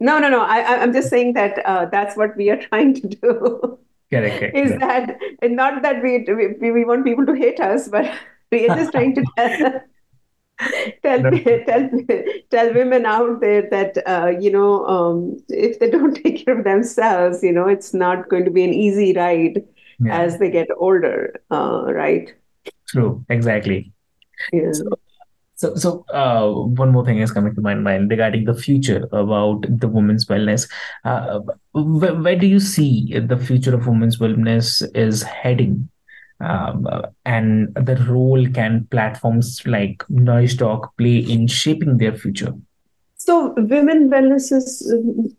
No, 0.00 0.18
no, 0.18 0.30
no. 0.30 0.40
I, 0.40 0.82
I'm 0.82 0.92
just 0.92 1.10
saying 1.10 1.34
that 1.34 1.64
uh, 1.66 1.84
that's 1.86 2.16
what 2.16 2.36
we 2.36 2.50
are 2.50 2.56
trying 2.68 2.94
to 2.94 3.08
do. 3.08 3.78
Correct, 4.10 4.38
correct, 4.38 4.56
is 4.56 4.72
that 4.80 5.18
not 5.42 5.82
that 5.82 6.02
we, 6.02 6.24
we 6.28 6.72
we 6.72 6.84
want 6.84 7.04
people 7.04 7.24
to 7.26 7.34
hate 7.34 7.60
us, 7.60 7.86
but 7.86 8.10
we 8.50 8.68
are 8.68 8.76
just 8.76 8.90
trying 8.90 9.14
to 9.14 9.24
tell 9.36 9.80
tell, 11.02 11.22
tell 11.66 11.90
tell 12.50 12.74
women 12.74 13.06
out 13.06 13.40
there 13.40 13.68
that 13.70 13.98
uh, 14.06 14.32
you 14.38 14.50
know 14.50 14.86
um, 14.86 15.42
if 15.48 15.78
they 15.78 15.90
don't 15.90 16.14
take 16.22 16.44
care 16.44 16.58
of 16.58 16.64
themselves, 16.64 17.42
you 17.42 17.52
know 17.52 17.68
it's 17.68 17.92
not 17.94 18.28
going 18.28 18.44
to 18.44 18.50
be 18.50 18.64
an 18.64 18.72
easy 18.72 19.12
ride 19.12 19.62
yeah. 20.00 20.20
as 20.20 20.38
they 20.38 20.50
get 20.50 20.68
older, 20.78 21.40
uh, 21.50 21.84
right? 21.92 22.34
True, 22.88 23.24
exactly. 23.28 23.92
Yeah. 24.52 24.72
So, 24.72 24.84
so, 25.60 25.74
so 25.74 26.04
uh, 26.08 26.50
one 26.50 26.90
more 26.90 27.04
thing 27.04 27.18
is 27.18 27.30
coming 27.30 27.54
to 27.54 27.60
my 27.60 27.74
mind 27.74 28.10
regarding 28.10 28.44
the 28.44 28.54
future 28.54 29.06
about 29.12 29.66
the 29.68 29.88
women's 29.88 30.24
wellness. 30.24 30.66
Uh, 31.04 31.40
where, 31.72 32.14
where 32.14 32.36
do 32.36 32.46
you 32.46 32.58
see 32.58 33.18
the 33.18 33.36
future 33.36 33.74
of 33.74 33.86
women's 33.86 34.16
wellness 34.16 34.82
is 34.96 35.22
heading? 35.22 35.89
Um, 36.40 36.86
and 37.24 37.74
the 37.74 37.96
role 38.08 38.46
can 38.48 38.86
platforms 38.90 39.62
like 39.66 40.04
Nourish 40.08 40.54
Doc 40.54 40.96
play 40.96 41.18
in 41.18 41.46
shaping 41.46 41.98
their 41.98 42.16
future? 42.16 42.54
So, 43.16 43.52
women 43.54 44.08
wellness 44.08 44.50
is 44.50 44.94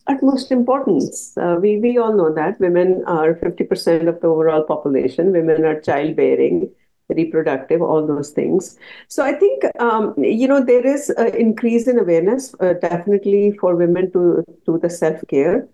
utmost 0.06 0.52
importance. 0.52 1.36
Uh, 1.36 1.58
we, 1.60 1.80
we 1.80 1.98
all 1.98 2.14
know 2.14 2.32
that 2.32 2.60
women 2.60 3.04
are 3.08 3.34
50% 3.34 4.08
of 4.08 4.22
the 4.22 4.28
overall 4.28 4.62
population. 4.64 5.32
Women 5.32 5.66
are 5.66 5.82
childbearing, 5.82 6.70
reproductive, 7.10 7.82
all 7.82 8.06
those 8.06 8.30
things. 8.30 8.78
So, 9.08 9.26
I 9.26 9.34
think, 9.34 9.64
um, 9.80 10.14
you 10.18 10.48
know, 10.48 10.64
there 10.64 10.86
is 10.86 11.10
an 11.10 11.34
increase 11.34 11.88
in 11.88 11.98
awareness 11.98 12.54
uh, 12.60 12.74
definitely 12.74 13.58
for 13.60 13.76
women 13.76 14.12
to 14.12 14.46
do 14.68 14.78
the 14.78 14.90
self 14.90 15.20
care. 15.28 15.68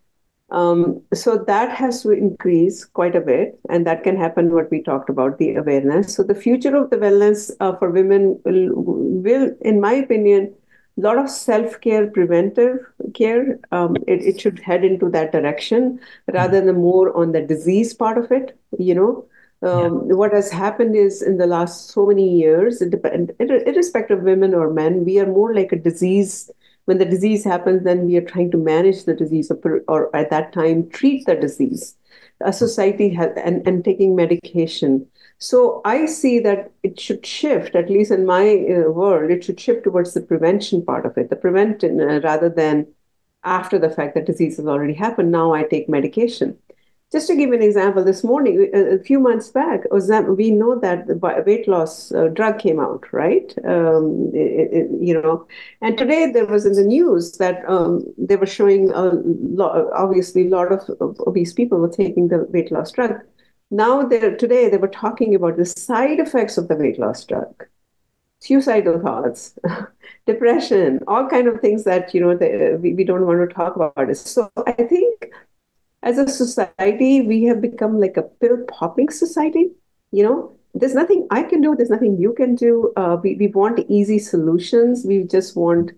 Um, 0.50 1.02
so 1.14 1.38
that 1.38 1.70
has 1.72 2.04
to 2.04 2.12
increase 2.12 2.86
quite 2.86 3.16
a 3.16 3.22
bit, 3.22 3.60
and 3.70 3.86
that 3.86 4.04
can 4.04 4.16
happen. 4.16 4.54
What 4.54 4.72
we 4.72 4.82
talked 4.82 5.10
about 5.10 5.38
the 5.38 5.56
awareness. 5.56 6.16
So 6.16 6.24
the 6.24 6.36
future 6.36 6.76
of 6.76 6.90
the 6.90 6.98
wellness 6.98 7.52
uh, 7.60 7.76
for 7.76 7.90
women 7.90 8.40
will, 8.46 8.72
will, 8.74 9.56
in 9.62 9.82
my 9.82 9.94
opinion, 9.94 10.54
a 10.98 11.02
lot 11.02 11.18
of 11.18 11.30
self 11.30 11.80
care, 11.82 12.08
preventive 12.08 12.80
care. 13.14 13.60
Um, 13.72 13.98
it, 14.08 14.24
it 14.24 14.42
should 14.42 14.60
head 14.60 14.86
into 14.86 15.10
that 15.10 15.34
direction 15.34 16.00
rather 16.34 16.62
than 16.62 16.76
more 16.76 17.16
on 17.16 17.34
the 17.34 17.42
disease 17.42 17.94
part 17.94 18.18
of 18.18 18.32
it. 18.32 18.58
You 18.80 18.96
know, 18.96 19.26
um, 19.64 20.08
yeah. 20.08 20.16
what 20.16 20.34
has 20.34 20.52
happened 20.52 20.96
is 20.96 21.22
in 21.22 21.38
the 21.38 21.48
last 21.48 21.90
so 21.90 22.06
many 22.06 22.30
years, 22.30 22.82
irrespective 22.82 24.20
of 24.20 24.24
women 24.24 24.54
or 24.54 24.72
men, 24.72 25.04
we 25.04 25.20
are 25.20 25.26
more 25.26 25.54
like 25.54 25.72
a 25.72 25.78
disease 25.78 26.52
when 26.88 27.00
the 27.00 27.06
disease 27.06 27.44
happens, 27.44 27.84
then 27.84 28.06
we 28.06 28.16
are 28.16 28.22
trying 28.22 28.50
to 28.50 28.58
manage 28.58 29.04
the 29.04 29.14
disease 29.14 29.52
or, 29.52 29.82
or 29.90 30.16
at 30.16 30.30
that 30.30 30.54
time 30.54 30.90
treat 30.90 31.26
the 31.26 31.36
disease. 31.36 31.96
A 32.40 32.54
society 32.54 33.10
has, 33.10 33.32
and, 33.44 33.68
and 33.68 33.84
taking 33.84 34.16
medication. 34.16 35.06
So 35.38 35.82
I 35.84 36.06
see 36.06 36.40
that 36.40 36.72
it 36.84 36.98
should 36.98 37.26
shift, 37.26 37.76
at 37.76 37.90
least 37.90 38.12
in 38.12 38.26
my 38.26 38.66
uh, 38.70 38.90
world, 38.90 39.32
it 39.32 39.44
should 39.44 39.60
shift 39.60 39.84
towards 39.84 40.14
the 40.14 40.22
prevention 40.22 40.86
part 40.86 41.06
of 41.06 41.18
it, 41.18 41.30
the 41.30 41.36
prevention 41.36 42.00
uh, 42.00 42.22
rather 42.24 42.48
than 42.48 42.88
after 43.44 43.78
the 43.78 43.90
fact 43.90 44.16
that 44.16 44.26
disease 44.26 44.56
has 44.56 44.66
already 44.66 44.94
happened. 44.94 45.30
Now 45.30 45.54
I 45.54 45.64
take 45.64 45.90
medication. 45.90 46.58
Just 47.10 47.28
to 47.28 47.38
give 47.38 47.54
an 47.54 47.62
example, 47.62 48.04
this 48.04 48.22
morning, 48.22 48.70
a 48.74 49.00
few 49.00 49.18
months 49.22 49.50
back, 49.50 49.86
we 49.92 50.52
know 50.52 50.78
that 50.78 51.08
the 51.08 51.16
weight 51.46 51.66
loss 51.66 52.12
uh, 52.12 52.28
drug 52.28 52.60
came 52.60 52.82
out, 52.82 53.06
right? 53.14 53.54
Um, 53.64 54.30
it, 54.34 54.74
it, 54.74 54.90
you 55.00 55.14
know, 55.14 55.48
and 55.82 55.98
today 55.98 56.30
there 56.30 56.46
was 56.46 56.66
in 56.66 56.74
the 56.74 56.84
news 56.84 57.38
that 57.38 57.64
um, 57.70 58.04
they 58.18 58.36
were 58.36 58.46
showing 58.46 58.92
a 58.92 59.12
lot, 59.14 59.88
obviously 59.94 60.48
a 60.48 60.50
lot 60.50 60.70
of 60.74 60.90
obese 61.26 61.54
people 61.54 61.78
were 61.80 61.88
taking 61.88 62.28
the 62.28 62.40
weight 62.50 62.74
loss 62.74 62.92
drug. 62.92 63.22
Now, 63.72 64.04
they're, 64.04 64.36
today 64.36 64.68
they 64.70 64.78
were 64.78 64.90
talking 64.90 65.34
about 65.34 65.56
the 65.56 65.66
side 65.66 66.20
effects 66.20 66.58
of 66.58 66.68
the 66.68 66.76
weight 66.76 67.00
loss 67.00 67.24
drug 67.24 67.68
suicidal 68.40 69.00
thoughts, 69.00 69.58
depression, 70.28 71.00
all 71.08 71.28
kind 71.28 71.48
of 71.48 71.60
things 71.60 71.84
that 71.86 72.14
you 72.14 72.22
know 72.22 72.36
the, 72.36 72.78
we, 72.82 72.94
we 72.94 73.04
don't 73.04 73.26
want 73.26 73.48
to 73.48 73.54
talk 73.54 73.76
about. 73.76 74.16
So 74.16 74.52
I 74.66 74.74
think 74.74 75.32
as 76.08 76.18
a 76.18 76.28
society, 76.30 77.22
we 77.22 77.44
have 77.44 77.62
become 77.62 78.00
like 78.00 78.16
a 78.16 78.24
pill 78.24 78.58
popping 78.70 79.10
society. 79.10 79.72
You 80.12 80.24
know, 80.24 80.58
there's 80.74 80.94
nothing 80.96 81.28
I 81.32 81.44
can 81.44 81.60
do. 81.62 81.76
There's 81.76 81.90
nothing 81.90 82.18
you 82.18 82.34
can 82.34 82.56
do. 82.56 82.94
Uh, 82.96 83.18
we 83.22 83.36
we 83.36 83.48
want 83.48 83.80
easy 83.90 84.20
solutions. 84.20 85.04
We 85.06 85.24
just 85.24 85.58
want 85.58 85.92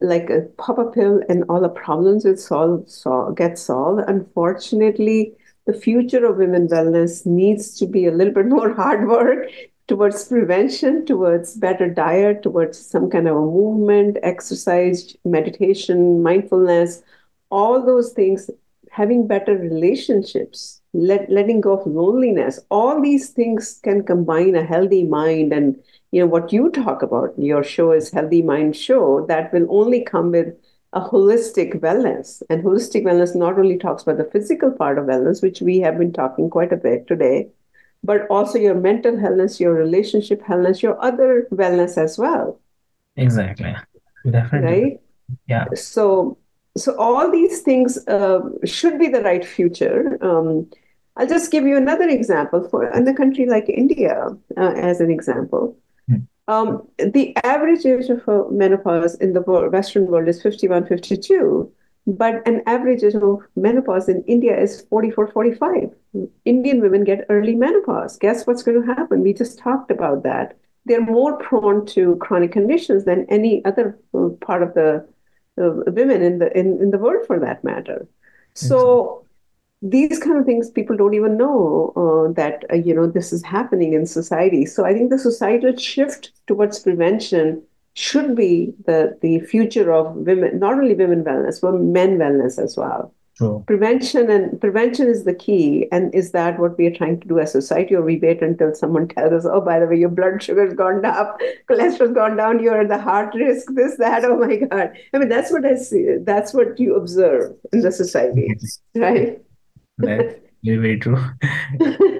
like 0.00 0.30
a 0.30 0.40
pop 0.62 0.78
a 0.78 0.86
pill 0.90 1.20
and 1.28 1.44
all 1.50 1.60
the 1.60 1.68
problems 1.68 2.24
will 2.24 2.38
solve, 2.38 2.88
solve 2.88 3.36
get 3.36 3.58
solved. 3.58 4.02
Unfortunately, 4.08 5.34
the 5.66 5.74
future 5.74 6.24
of 6.24 6.38
women 6.38 6.68
wellness 6.68 7.26
needs 7.26 7.76
to 7.80 7.86
be 7.86 8.06
a 8.06 8.12
little 8.12 8.32
bit 8.32 8.46
more 8.56 8.72
hard 8.72 9.06
work 9.08 9.46
towards 9.88 10.24
prevention, 10.24 11.04
towards 11.04 11.54
better 11.56 11.90
diet, 11.90 12.42
towards 12.42 12.78
some 12.78 13.10
kind 13.10 13.28
of 13.28 13.36
a 13.36 13.40
movement, 13.40 14.16
exercise, 14.22 15.14
meditation, 15.24 16.22
mindfulness, 16.22 17.02
all 17.50 17.84
those 17.84 18.12
things, 18.12 18.48
having 18.90 19.26
better 19.26 19.56
relationships, 19.56 20.80
let, 20.92 21.30
letting 21.30 21.60
go 21.60 21.78
of 21.78 21.86
loneliness, 21.86 22.60
all 22.70 23.00
these 23.00 23.30
things 23.30 23.80
can 23.82 24.02
combine 24.02 24.54
a 24.54 24.64
healthy 24.64 25.04
mind 25.04 25.52
and 25.52 25.76
you 26.10 26.20
know 26.20 26.26
what 26.26 26.52
you 26.52 26.70
talk 26.70 27.02
about 27.02 27.32
your 27.38 27.62
show 27.62 27.92
is 27.92 28.10
healthy 28.10 28.42
mind 28.42 28.76
show 28.76 29.24
that 29.26 29.52
will 29.52 29.66
only 29.70 30.02
come 30.02 30.32
with 30.32 30.48
a 30.92 31.00
holistic 31.00 31.78
wellness 31.80 32.42
and 32.50 32.64
holistic 32.64 33.04
wellness 33.04 33.36
not 33.36 33.56
only 33.56 33.78
talks 33.78 34.02
about 34.02 34.18
the 34.18 34.24
physical 34.32 34.72
part 34.72 34.98
of 34.98 35.04
wellness 35.04 35.40
which 35.40 35.60
we 35.60 35.78
have 35.78 35.96
been 35.96 36.12
talking 36.12 36.50
quite 36.50 36.72
a 36.72 36.76
bit 36.76 37.06
today 37.06 37.48
but 38.02 38.26
also 38.28 38.58
your 38.58 38.74
mental 38.74 39.12
wellness, 39.12 39.60
your 39.60 39.74
relationship 39.74 40.42
wellness, 40.42 40.82
your 40.82 41.02
other 41.02 41.46
wellness 41.52 41.98
as 41.98 42.18
well. 42.18 42.60
Exactly. 43.16 43.74
Definitely. 44.28 44.82
Right? 44.82 45.00
Yeah. 45.46 45.66
So, 45.74 46.38
so 46.76 46.96
all 46.96 47.30
these 47.30 47.60
things 47.60 47.98
uh, 48.06 48.40
should 48.64 48.98
be 48.98 49.08
the 49.08 49.22
right 49.22 49.44
future. 49.44 50.18
Um, 50.22 50.70
I'll 51.16 51.26
just 51.26 51.50
give 51.50 51.64
you 51.64 51.76
another 51.76 52.08
example 52.08 52.66
for 52.68 52.84
in 52.84 53.14
country 53.14 53.46
like 53.46 53.68
India, 53.68 54.28
uh, 54.56 54.72
as 54.76 55.00
an 55.00 55.10
example. 55.10 55.76
Hmm. 56.08 56.16
Um, 56.48 56.88
the 56.98 57.36
average 57.44 57.84
age 57.84 58.08
of 58.08 58.52
menopause 58.52 59.16
in 59.16 59.32
the 59.32 59.40
Western 59.40 60.06
world 60.06 60.28
is 60.28 60.42
51, 60.42 60.86
52. 60.86 61.70
But 62.06 62.46
an 62.46 62.62
average 62.66 63.02
age 63.02 63.14
of 63.14 63.42
menopause 63.56 64.08
in 64.08 64.24
India 64.24 64.58
is 64.58 64.80
44, 64.88 65.28
45. 65.32 65.90
Indian 66.44 66.80
women 66.80 67.04
get 67.04 67.26
early 67.28 67.54
menopause. 67.54 68.16
Guess 68.16 68.46
what's 68.46 68.62
going 68.62 68.80
to 68.80 68.86
happen? 68.86 69.20
We 69.20 69.34
just 69.34 69.58
talked 69.58 69.90
about 69.90 70.22
that. 70.22 70.56
They're 70.86 71.04
more 71.04 71.36
prone 71.36 71.84
to 71.86 72.16
chronic 72.16 72.52
conditions 72.52 73.04
than 73.04 73.26
any 73.28 73.62
other 73.64 73.98
uh, 74.14 74.28
part 74.40 74.62
of 74.62 74.74
the 74.74 75.06
uh, 75.60 75.90
women 75.92 76.22
in 76.22 76.38
the 76.38 76.56
in, 76.58 76.80
in 76.80 76.90
the 76.90 76.98
world, 76.98 77.26
for 77.26 77.38
that 77.38 77.62
matter. 77.62 78.08
So 78.54 79.24
these 79.82 80.18
kind 80.18 80.38
of 80.38 80.44
things 80.44 80.70
people 80.70 80.96
don't 80.96 81.14
even 81.14 81.36
know 81.36 81.92
uh, 81.96 82.32
that 82.32 82.64
uh, 82.70 82.76
you 82.76 82.94
know 82.94 83.06
this 83.06 83.32
is 83.32 83.42
happening 83.42 83.92
in 83.94 84.06
society. 84.06 84.66
So 84.66 84.84
I 84.84 84.92
think 84.92 85.10
the 85.10 85.18
societal 85.18 85.76
shift 85.76 86.32
towards 86.46 86.80
prevention 86.80 87.62
should 87.94 88.36
be 88.36 88.72
the, 88.86 89.18
the 89.20 89.40
future 89.40 89.92
of 89.92 90.14
women, 90.14 90.58
not 90.58 90.74
only 90.74 90.94
women 90.94 91.24
wellness, 91.24 91.60
but 91.60 91.72
men 91.72 92.18
wellness 92.18 92.62
as 92.62 92.76
well. 92.76 93.14
Prevention 93.66 94.30
and 94.30 94.60
prevention 94.60 95.08
is 95.08 95.24
the 95.24 95.34
key. 95.34 95.88
And 95.90 96.14
is 96.14 96.32
that 96.32 96.58
what 96.58 96.76
we 96.78 96.86
are 96.86 96.94
trying 96.94 97.20
to 97.20 97.26
do 97.26 97.38
as 97.38 97.52
society, 97.52 97.94
or 97.94 98.02
we 98.02 98.18
wait 98.18 98.42
until 98.42 98.74
someone 98.74 99.08
tells 99.08 99.32
us, 99.32 99.46
"Oh, 99.50 99.60
by 99.60 99.78
the 99.80 99.86
way, 99.86 99.96
your 99.96 100.10
blood 100.10 100.42
sugar's 100.42 100.74
gone 100.74 101.04
up, 101.04 101.40
cholesterol's 101.68 102.12
gone 102.12 102.36
down, 102.36 102.62
you're 102.62 102.80
at 102.80 102.88
the 102.88 102.98
heart 102.98 103.34
risk, 103.34 103.72
this, 103.74 103.96
that." 103.96 104.24
Oh 104.24 104.36
my 104.36 104.56
God! 104.56 104.92
I 105.14 105.18
mean, 105.18 105.28
that's 105.28 105.50
what 105.50 105.64
I 105.64 105.74
see. 105.74 106.16
That's 106.20 106.52
what 106.52 106.78
you 106.78 106.94
observe 106.96 107.54
in 107.72 107.80
the 107.80 107.90
society, 107.90 108.54
right? 108.94 109.42
That's 109.98 110.34
very, 110.62 110.76
very 110.76 110.98
true. 110.98 111.18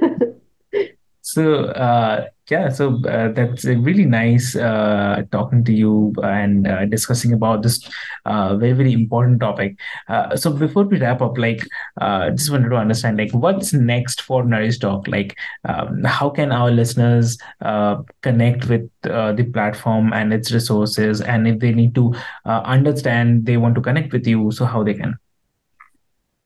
So 1.30 1.66
uh, 1.66 2.26
yeah, 2.50 2.70
so 2.70 3.00
uh, 3.04 3.30
that's 3.30 3.64
really 3.64 4.04
nice 4.04 4.56
uh, 4.56 5.22
talking 5.30 5.62
to 5.64 5.72
you 5.72 6.12
and 6.24 6.66
uh, 6.66 6.86
discussing 6.86 7.32
about 7.32 7.62
this 7.62 7.88
uh, 8.26 8.56
very 8.56 8.72
very 8.72 8.92
important 8.92 9.38
topic. 9.38 9.78
Uh, 10.08 10.34
so 10.34 10.52
before 10.52 10.82
we 10.82 10.98
wrap 10.98 11.22
up, 11.22 11.38
like 11.38 11.60
just 12.34 12.50
wanted 12.50 12.70
to 12.70 12.76
understand 12.76 13.18
like 13.18 13.30
what's 13.30 13.72
next 13.72 14.22
for 14.22 14.42
Nourish 14.42 14.78
Doc. 14.78 15.06
Like 15.06 15.36
um, 15.68 16.02
how 16.02 16.30
can 16.30 16.50
our 16.50 16.72
listeners 16.72 17.38
connect 18.22 18.68
with 18.68 18.90
the 19.02 19.50
platform 19.52 20.12
and 20.12 20.32
its 20.32 20.50
resources, 20.50 21.20
and 21.20 21.46
if 21.46 21.60
they 21.60 21.70
need 21.70 21.94
to 21.94 22.12
understand, 22.46 23.46
they 23.46 23.56
want 23.56 23.76
to 23.76 23.80
connect 23.80 24.12
with 24.12 24.26
you, 24.26 24.50
so 24.50 24.64
how 24.64 24.82
they 24.82 24.94
can. 24.94 25.16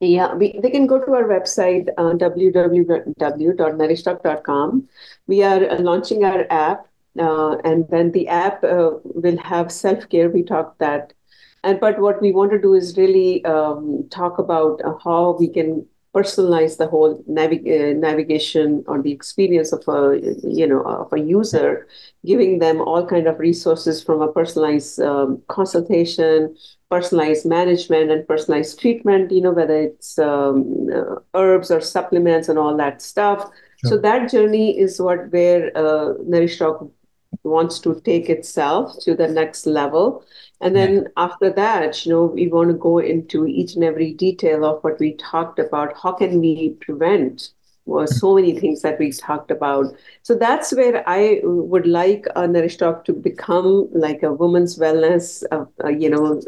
Yeah, 0.04 0.34
we, 0.34 0.58
they 0.60 0.70
can 0.70 0.86
go 0.86 0.98
to 1.04 1.12
our 1.14 1.24
website, 1.24 1.88
uh, 1.98 2.12
www.nourishdoc.com. 2.14 4.88
We 5.26 5.42
are 5.42 5.68
uh, 5.70 5.78
launching 5.80 6.24
our 6.24 6.46
app, 6.50 6.86
uh, 7.18 7.56
and 7.64 7.88
then 7.88 8.12
the 8.12 8.28
app 8.28 8.62
uh, 8.64 8.90
will 9.04 9.38
have 9.38 9.72
self 9.72 10.08
care. 10.08 10.28
We 10.30 10.42
talked 10.42 10.78
that. 10.80 11.12
And 11.62 11.80
but 11.80 11.98
what 12.00 12.20
we 12.20 12.32
want 12.32 12.50
to 12.52 12.60
do 12.60 12.74
is 12.74 12.96
really 12.96 13.44
um, 13.44 14.08
talk 14.10 14.38
about 14.38 14.80
how 15.04 15.36
we 15.38 15.48
can 15.48 15.86
personalize 16.14 16.76
the 16.78 16.86
whole 16.86 17.22
navig- 17.28 17.66
uh, 17.68 17.98
navigation 17.98 18.84
or 18.86 19.02
the 19.02 19.12
experience 19.12 19.72
of 19.72 19.82
a 19.88 20.20
you 20.44 20.66
know 20.66 20.82
of 20.82 21.12
a 21.12 21.20
user 21.20 21.86
giving 22.24 22.58
them 22.60 22.80
all 22.80 23.06
kind 23.06 23.26
of 23.26 23.38
resources 23.38 24.02
from 24.02 24.22
a 24.22 24.32
personalized 24.32 25.00
um, 25.00 25.42
consultation 25.48 26.54
personalized 26.94 27.44
management 27.44 28.10
and 28.10 28.26
personalized 28.28 28.78
treatment, 28.78 29.32
you 29.32 29.40
know, 29.40 29.50
whether 29.50 29.76
it's 29.76 30.16
um, 30.18 30.88
uh, 30.94 31.16
herbs 31.34 31.70
or 31.70 31.80
supplements 31.80 32.48
and 32.48 32.58
all 32.58 32.76
that 32.76 33.02
stuff. 33.02 33.50
Sure. 33.78 33.90
So 33.90 33.98
that 33.98 34.30
journey 34.30 34.78
is 34.78 35.00
what 35.00 35.30
where 35.32 35.76
uh, 35.76 36.14
Nourish 36.24 36.58
Doc 36.58 36.86
wants 37.42 37.78
to 37.80 38.00
take 38.00 38.28
itself 38.30 38.98
to 39.00 39.14
the 39.14 39.28
next 39.28 39.66
level. 39.66 40.24
And 40.60 40.74
then 40.74 40.94
yeah. 40.94 41.08
after 41.16 41.50
that, 41.50 42.04
you 42.04 42.12
know, 42.12 42.24
we 42.26 42.48
want 42.48 42.70
to 42.70 42.74
go 42.74 42.98
into 42.98 43.46
each 43.46 43.74
and 43.74 43.84
every 43.84 44.12
detail 44.12 44.64
of 44.64 44.82
what 44.82 44.98
we 44.98 45.14
talked 45.14 45.58
about. 45.58 45.94
How 46.00 46.12
can 46.12 46.40
we 46.40 46.70
prevent 46.80 47.50
well, 47.86 48.06
so 48.06 48.34
many 48.34 48.58
things 48.58 48.82
that 48.82 48.98
we 48.98 49.12
talked 49.12 49.50
about. 49.50 49.94
So 50.22 50.34
that's 50.34 50.72
where 50.72 51.06
I 51.06 51.40
would 51.42 51.86
like 51.86 52.26
uh, 52.34 52.46
Nourish 52.46 52.78
Doc 52.78 53.04
to 53.04 53.12
become 53.12 53.88
like 53.92 54.22
a 54.22 54.32
woman's 54.32 54.78
wellness, 54.78 55.44
uh, 55.50 55.66
uh, 55.84 55.88
you 55.88 56.08
know, 56.08 56.40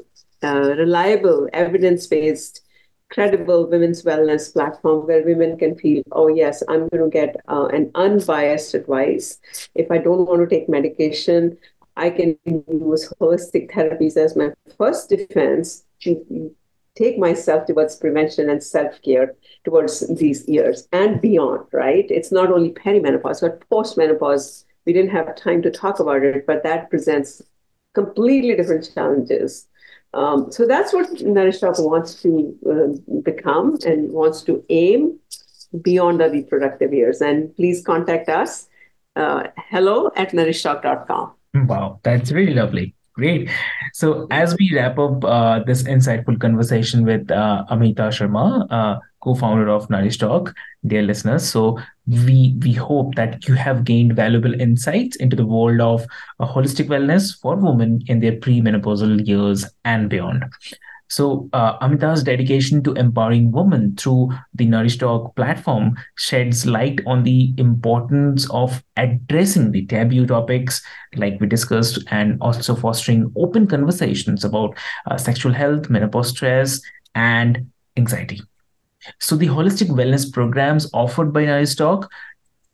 uh, 0.43 0.75
reliable, 0.77 1.49
evidence 1.53 2.07
based, 2.07 2.63
credible 3.11 3.67
women's 3.69 4.03
wellness 4.03 4.53
platform 4.53 5.07
where 5.07 5.25
women 5.25 5.57
can 5.57 5.77
feel, 5.77 6.03
oh, 6.13 6.29
yes, 6.29 6.63
I'm 6.69 6.89
going 6.89 7.05
to 7.05 7.11
get 7.11 7.37
uh, 7.49 7.67
an 7.67 7.91
unbiased 7.95 8.75
advice. 8.75 9.39
If 9.75 9.91
I 9.91 9.99
don't 9.99 10.27
want 10.27 10.49
to 10.49 10.55
take 10.55 10.69
medication, 10.69 11.57
I 11.97 12.11
can 12.11 12.39
use 12.45 13.13
holistic 13.21 13.71
therapies 13.71 14.17
as 14.17 14.37
my 14.37 14.53
first 14.77 15.09
defense 15.09 15.85
to 16.01 16.55
take 16.95 17.19
myself 17.19 17.67
towards 17.67 17.97
prevention 17.97 18.51
and 18.51 18.63
self 18.63 19.01
care 19.03 19.35
towards 19.65 20.07
these 20.17 20.47
years 20.49 20.89
and 20.93 21.21
beyond, 21.21 21.67
right? 21.73 22.07
It's 22.11 22.33
not 22.33 22.51
only 22.51 22.71
perimenopause, 22.71 23.41
but 23.41 23.69
postmenopause. 23.71 24.65
We 24.85 24.93
didn't 24.93 25.11
have 25.11 25.35
time 25.37 25.63
to 25.63 25.71
talk 25.71 26.01
about 26.01 26.23
it, 26.23 26.47
but 26.47 26.63
that 26.63 26.91
presents 26.91 27.43
completely 27.95 28.55
different 28.55 28.91
challenges 28.95 29.67
um, 30.15 30.51
so 30.51 30.67
that's 30.67 30.93
what 30.93 31.21
Nourish 31.21 31.61
wants 31.63 32.23
to 32.23 32.57
uh, 32.71 33.21
become 33.23 33.79
and 33.85 34.11
wants 34.13 34.43
to 34.43 34.65
aim 34.69 35.19
beyond 35.83 36.21
the 36.21 36.31
reproductive 36.31 36.93
years. 36.93 37.21
And 37.21 37.55
please 37.57 37.85
contact 37.85 38.29
us. 38.29 38.69
Uh, 39.15 39.49
hello 39.57 40.11
at 40.17 40.31
nourishdoc.com. 40.33 41.33
Wow, 41.67 42.01
that's 42.03 42.33
really 42.33 42.55
lovely. 42.55 42.95
Great. 43.15 43.49
So 43.95 44.27
as 44.31 44.55
we 44.59 44.71
wrap 44.75 44.99
up 44.99 45.25
uh, 45.25 45.61
this 45.61 45.83
insightful 45.85 46.39
conversation 46.39 47.05
with 47.05 47.31
uh, 47.31 47.65
Amita 47.71 48.09
Sharma, 48.09 48.67
uh, 48.71 48.99
co-founder 49.21 49.69
of 49.69 49.89
Nourish 49.89 50.19
Doc, 50.19 50.55
dear 50.87 51.03
listeners, 51.03 51.49
so 51.49 51.79
we 52.07 52.57
we 52.63 52.73
hope 52.73 53.15
that 53.17 53.47
you 53.49 53.55
have 53.55 53.85
gained 53.85 54.15
valuable 54.15 54.61
insights 54.61 55.17
into 55.17 55.37
the 55.37 55.47
world 55.47 55.81
of 55.81 56.07
uh, 56.41 56.47
holistic 56.47 56.87
wellness 56.87 57.39
for 57.41 57.57
women 57.57 58.01
in 58.07 58.21
their 58.21 58.33
premenopausal 58.33 59.27
years 59.27 59.65
and 59.85 60.09
beyond. 60.09 60.45
So, 61.09 61.49
uh, 61.53 61.79
Amita's 61.81 62.25
dedication 62.25 62.83
to 62.83 62.93
empowering 62.95 63.53
women 63.53 63.95
through 63.97 64.31
the 64.55 64.67
Nourish 64.67 64.99
Doc 64.99 65.37
platform 65.37 65.97
sheds 66.17 66.67
light 66.67 67.01
on 67.07 67.23
the 67.23 67.55
importance 67.59 68.51
of 68.51 68.83
addressing 68.97 69.71
the 69.71 69.87
taboo 69.87 70.27
topics 70.27 70.83
like 71.15 71.41
we 71.41 71.47
discussed 71.47 72.03
and 72.11 72.39
also 72.41 72.75
fostering 72.75 73.33
open 73.37 73.69
conversations 73.69 74.45
about 74.45 74.77
uh, 75.09 75.17
sexual 75.17 75.53
health, 75.53 75.89
menopause 75.89 76.31
stress, 76.31 76.81
and 77.15 77.71
anxiety. 77.97 78.43
So, 79.21 79.37
the 79.37 79.47
holistic 79.47 79.89
wellness 79.89 80.33
programs 80.33 80.91
offered 80.93 81.33
by 81.33 81.65
Doc 81.75 82.11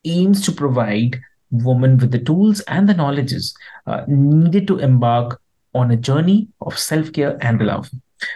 aims 0.05 0.43
to 0.45 0.53
provide 0.53 1.21
women 1.51 1.99
with 1.99 2.11
the 2.11 2.19
tools 2.19 2.61
and 2.63 2.89
the 2.89 2.95
knowledges 2.95 3.55
uh, 3.87 4.05
needed 4.09 4.67
to 4.67 4.79
embark 4.79 5.41
on 5.75 5.91
a 5.91 5.97
journey 5.97 6.49
of 6.61 6.79
self 6.79 7.13
care 7.13 7.37
and 7.41 7.61
love. 7.61 7.91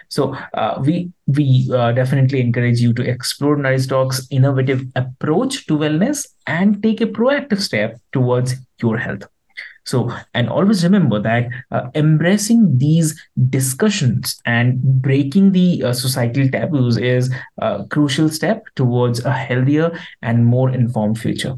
So 0.09 0.35
uh, 0.55 0.83
we 0.85 1.13
we 1.27 1.71
uh, 1.73 1.93
definitely 1.93 2.41
encourage 2.41 2.81
you 2.81 2.93
to 2.95 3.09
explore 3.09 3.57
Doc's 3.57 4.27
innovative 4.31 4.85
approach 4.97 5.67
to 5.67 5.79
wellness 5.79 6.27
and 6.47 6.83
take 6.83 7.01
a 7.01 7.07
proactive 7.07 7.61
step 7.61 8.01
towards 8.13 8.55
your 8.81 8.99
health. 8.99 9.29
So, 9.87 10.11
and 10.35 10.49
always 10.49 10.83
remember 10.83 11.21
that 11.23 11.49
uh, 11.71 11.91
embracing 11.95 12.79
these 12.79 13.19
discussions 13.51 14.41
and 14.45 14.83
breaking 15.01 15.53
the 15.53 15.85
uh, 15.85 15.93
societal 15.93 16.49
taboos 16.49 16.97
is 16.99 17.33
a 17.59 17.85
crucial 17.89 18.29
step 18.29 18.65
towards 18.75 19.25
a 19.25 19.33
healthier 19.33 19.97
and 20.23 20.45
more 20.45 20.71
informed 20.71 21.19
future. 21.19 21.55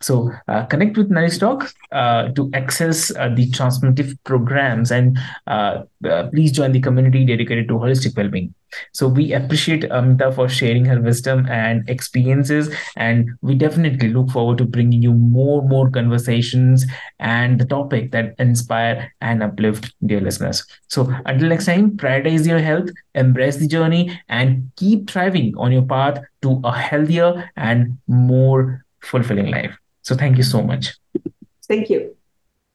So 0.00 0.30
uh, 0.46 0.66
connect 0.66 0.96
with 0.96 1.10
Nourish 1.10 1.38
Doc 1.38 1.72
uh, 1.90 2.28
to 2.28 2.50
access 2.52 3.10
uh, 3.16 3.30
the 3.34 3.50
transformative 3.50 4.16
programs 4.24 4.90
and 4.90 5.18
uh, 5.46 5.84
uh, 6.04 6.28
please 6.28 6.52
join 6.52 6.72
the 6.72 6.80
community 6.80 7.24
dedicated 7.24 7.68
to 7.68 7.74
holistic 7.74 8.16
well-being. 8.16 8.54
So 8.92 9.08
we 9.08 9.32
appreciate 9.32 9.84
Amita 9.90 10.32
for 10.32 10.48
sharing 10.48 10.84
her 10.84 11.00
wisdom 11.00 11.46
and 11.48 11.88
experiences, 11.88 12.68
and 12.96 13.30
we 13.40 13.54
definitely 13.54 14.08
look 14.08 14.30
forward 14.30 14.58
to 14.58 14.64
bringing 14.64 15.00
you 15.00 15.14
more, 15.14 15.62
more 15.62 15.88
conversations 15.88 16.84
and 17.18 17.58
the 17.58 17.64
topic 17.64 18.10
that 18.10 18.34
inspire 18.38 19.14
and 19.22 19.42
uplift 19.42 19.94
dear 20.04 20.20
listeners. 20.20 20.66
So 20.88 21.10
until 21.24 21.48
next 21.48 21.66
time, 21.66 21.92
prioritize 21.92 22.46
your 22.46 22.58
health, 22.58 22.90
embrace 23.14 23.56
the 23.56 23.68
journey, 23.68 24.20
and 24.28 24.70
keep 24.76 25.08
thriving 25.08 25.54
on 25.56 25.72
your 25.72 25.82
path 25.82 26.20
to 26.42 26.60
a 26.64 26.76
healthier 26.76 27.48
and 27.56 27.96
more 28.08 28.84
fulfilling 29.00 29.46
life. 29.46 29.74
So 30.06 30.14
thank 30.14 30.36
you 30.36 30.44
so 30.44 30.62
much. 30.62 30.94
Thank 31.66 31.90
you. 31.90 32.16